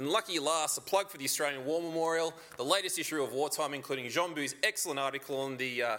[0.00, 3.74] And lucky last, a plug for the Australian War Memorial, the latest issue of Wartime,
[3.74, 5.96] including Jean Bou's excellent article on the uh,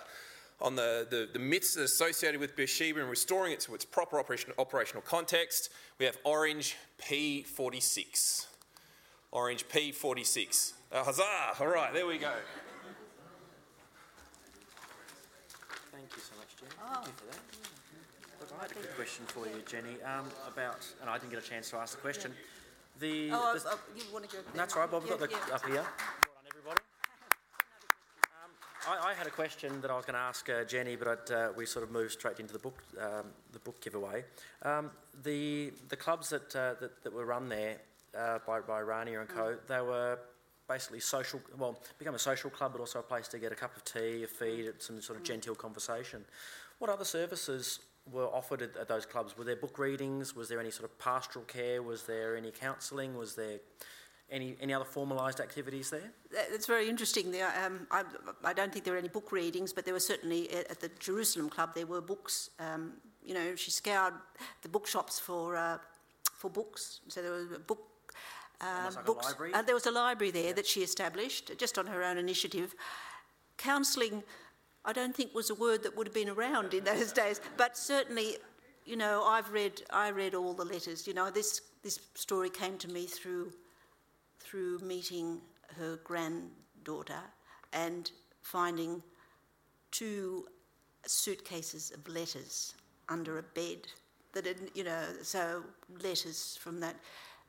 [0.59, 4.53] on the, the, the, myths associated with Beersheba and restoring it to its proper operation,
[4.57, 5.69] operational context.
[5.99, 8.47] We have Orange P46.
[9.31, 10.73] Orange P46.
[10.91, 11.23] Uh, huzzah!
[11.59, 12.31] All right, there we go.
[15.91, 16.71] Thank you so much, Jenny.
[16.83, 16.93] Oh.
[16.93, 17.39] Thank you for that.
[18.39, 21.43] Look, I had a quick question for you, Jenny, um, about, and I didn't get
[21.43, 22.33] a chance to ask the question.
[23.01, 23.09] Yeah.
[23.09, 24.43] The, oh, the, oh, you want to go?
[24.55, 25.03] That's right, Bob.
[25.03, 25.55] We've got the yeah.
[25.55, 25.75] up here.
[25.75, 26.81] Well done, everybody.
[28.43, 28.51] Um,
[28.87, 31.49] I, I, had a question that I was going to ask uh, Jenny, but uh,
[31.55, 34.23] we sort of moved straight into the book, um, the book giveaway.
[34.63, 34.91] Um,
[35.23, 37.77] the the clubs that, uh, that, that were run there
[38.17, 39.53] uh, by by Rania and Co.
[39.53, 39.67] Mm.
[39.67, 40.19] They were
[40.67, 41.41] basically social.
[41.57, 44.23] Well, become a social club, but also a place to get a cup of tea,
[44.23, 45.27] a feed, some sort of mm.
[45.27, 46.23] genteel conversation.
[46.79, 47.79] What other services
[48.11, 49.37] were offered at, at, those clubs?
[49.37, 50.35] Were there book readings?
[50.35, 51.81] Was there any sort of pastoral care?
[51.81, 53.17] Was there any counselling?
[53.17, 53.59] Was there
[54.31, 56.11] any, any other formalised activities there?
[56.31, 57.31] It's very interesting.
[57.31, 58.03] There, um, I,
[58.43, 61.49] I, don't think there were any book readings, but there were certainly at, the Jerusalem
[61.49, 62.49] Club there were books.
[62.59, 62.93] Um,
[63.23, 64.13] you know, she scoured
[64.61, 65.77] the bookshops for uh,
[66.23, 67.01] for books.
[67.07, 67.87] So there was a book.
[68.59, 69.35] Uh, like books.
[69.53, 72.73] Uh, there was a library there that she established just on her own initiative.
[73.57, 74.23] Counselling
[74.83, 77.39] I don't think was a word that would have been around in those days.
[77.57, 78.37] But certainly,
[78.85, 81.07] you know, I've read I read all the letters.
[81.07, 83.51] You know, this this story came to me through
[84.39, 85.39] through meeting
[85.77, 87.21] her granddaughter
[87.73, 88.11] and
[88.41, 89.01] finding
[89.91, 90.47] two
[91.05, 92.75] suitcases of letters
[93.09, 93.87] under a bed
[94.33, 95.63] that had, you know, so
[96.01, 96.95] letters from that,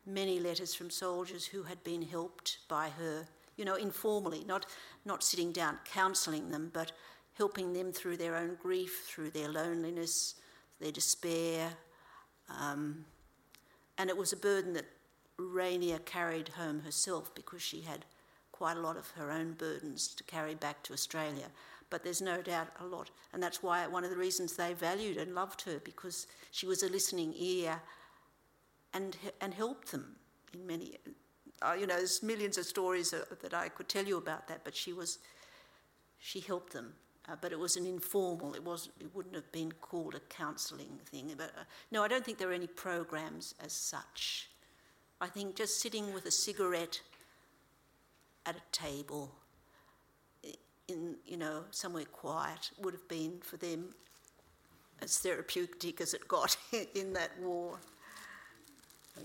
[0.07, 3.27] many letters from soldiers who had been helped by her,
[3.57, 4.67] you know, informally, not
[5.05, 6.93] not sitting down counselling them, but
[7.39, 10.35] helping them through their own grief, through their loneliness,
[10.81, 11.71] their despair.
[12.49, 13.05] Um,
[13.99, 14.87] and it was a burden that
[15.39, 18.05] Rania carried home herself because she had
[18.51, 21.47] quite a lot of her own burdens to carry back to Australia.
[21.91, 25.19] But there's no doubt a lot, and that's why one of the reasons they valued
[25.19, 27.83] and loved her because she was a listening ear
[28.95, 30.17] and and helped them
[30.55, 30.97] in many.
[31.61, 34.65] Uh, you know, there's millions of stories uh, that I could tell you about that,
[34.65, 35.19] but she was
[36.19, 36.95] she helped them
[37.29, 38.55] uh, but it was an informal.
[38.55, 38.91] It was.
[39.01, 41.33] It wouldn't have been called a counselling thing.
[41.37, 44.51] But uh, no, I don't think there are any programs as such.
[45.21, 47.01] I think just sitting with a cigarette
[48.45, 49.33] at a table,
[50.89, 53.95] in you know somewhere quiet, would have been for them
[55.01, 56.57] as therapeutic as it got
[56.95, 57.79] in that war.
[59.17, 59.23] Yeah.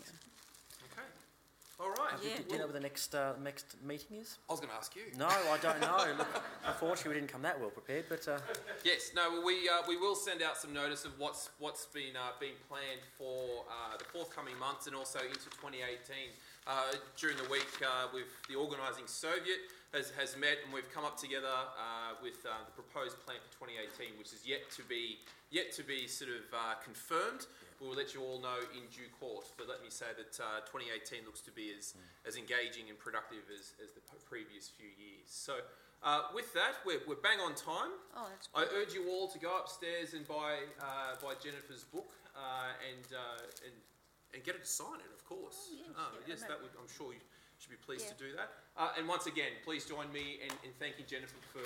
[1.80, 2.17] All right.
[2.23, 2.38] Yeah.
[2.38, 4.39] Do, do you know where the next uh, next meeting is?
[4.49, 5.03] I was going to ask you.
[5.15, 6.09] No, I don't know.
[6.17, 8.05] Look, unfortunately, we didn't come that well prepared.
[8.09, 8.39] But uh...
[8.84, 9.30] yes, no.
[9.30, 12.57] Well, we uh, we will send out some notice of what's what's been uh, being
[12.67, 16.34] planned for uh, the forthcoming months and also into 2018.
[16.65, 17.69] Uh, during the week,
[18.11, 21.47] with the organising Soviet has, has met and we've come up together
[22.21, 25.15] with the proposed plan for 2018, which is yet to be
[25.47, 26.43] yet to be sort of
[26.84, 27.47] confirmed.
[27.78, 31.30] We'll let you all know in due course, but let me say that uh, 2018
[31.30, 31.93] looks to be as,
[32.25, 35.30] as engaging and productive as, as the previous few years.
[35.30, 35.61] So,
[36.01, 37.93] uh, with that, we're, we're bang on time.
[38.17, 42.09] Oh, that's I urge you all to go upstairs and buy, uh, buy Jennifer's book
[42.34, 43.75] uh, and, uh, and,
[44.34, 45.69] and get her to sign it, of course.
[45.69, 47.21] Oh, yes, uh, yeah, yes that would, I'm sure you
[47.61, 48.17] should be pleased yeah.
[48.17, 48.49] to do that.
[48.97, 51.61] and once again, please join me in, in thanking Jennifer for.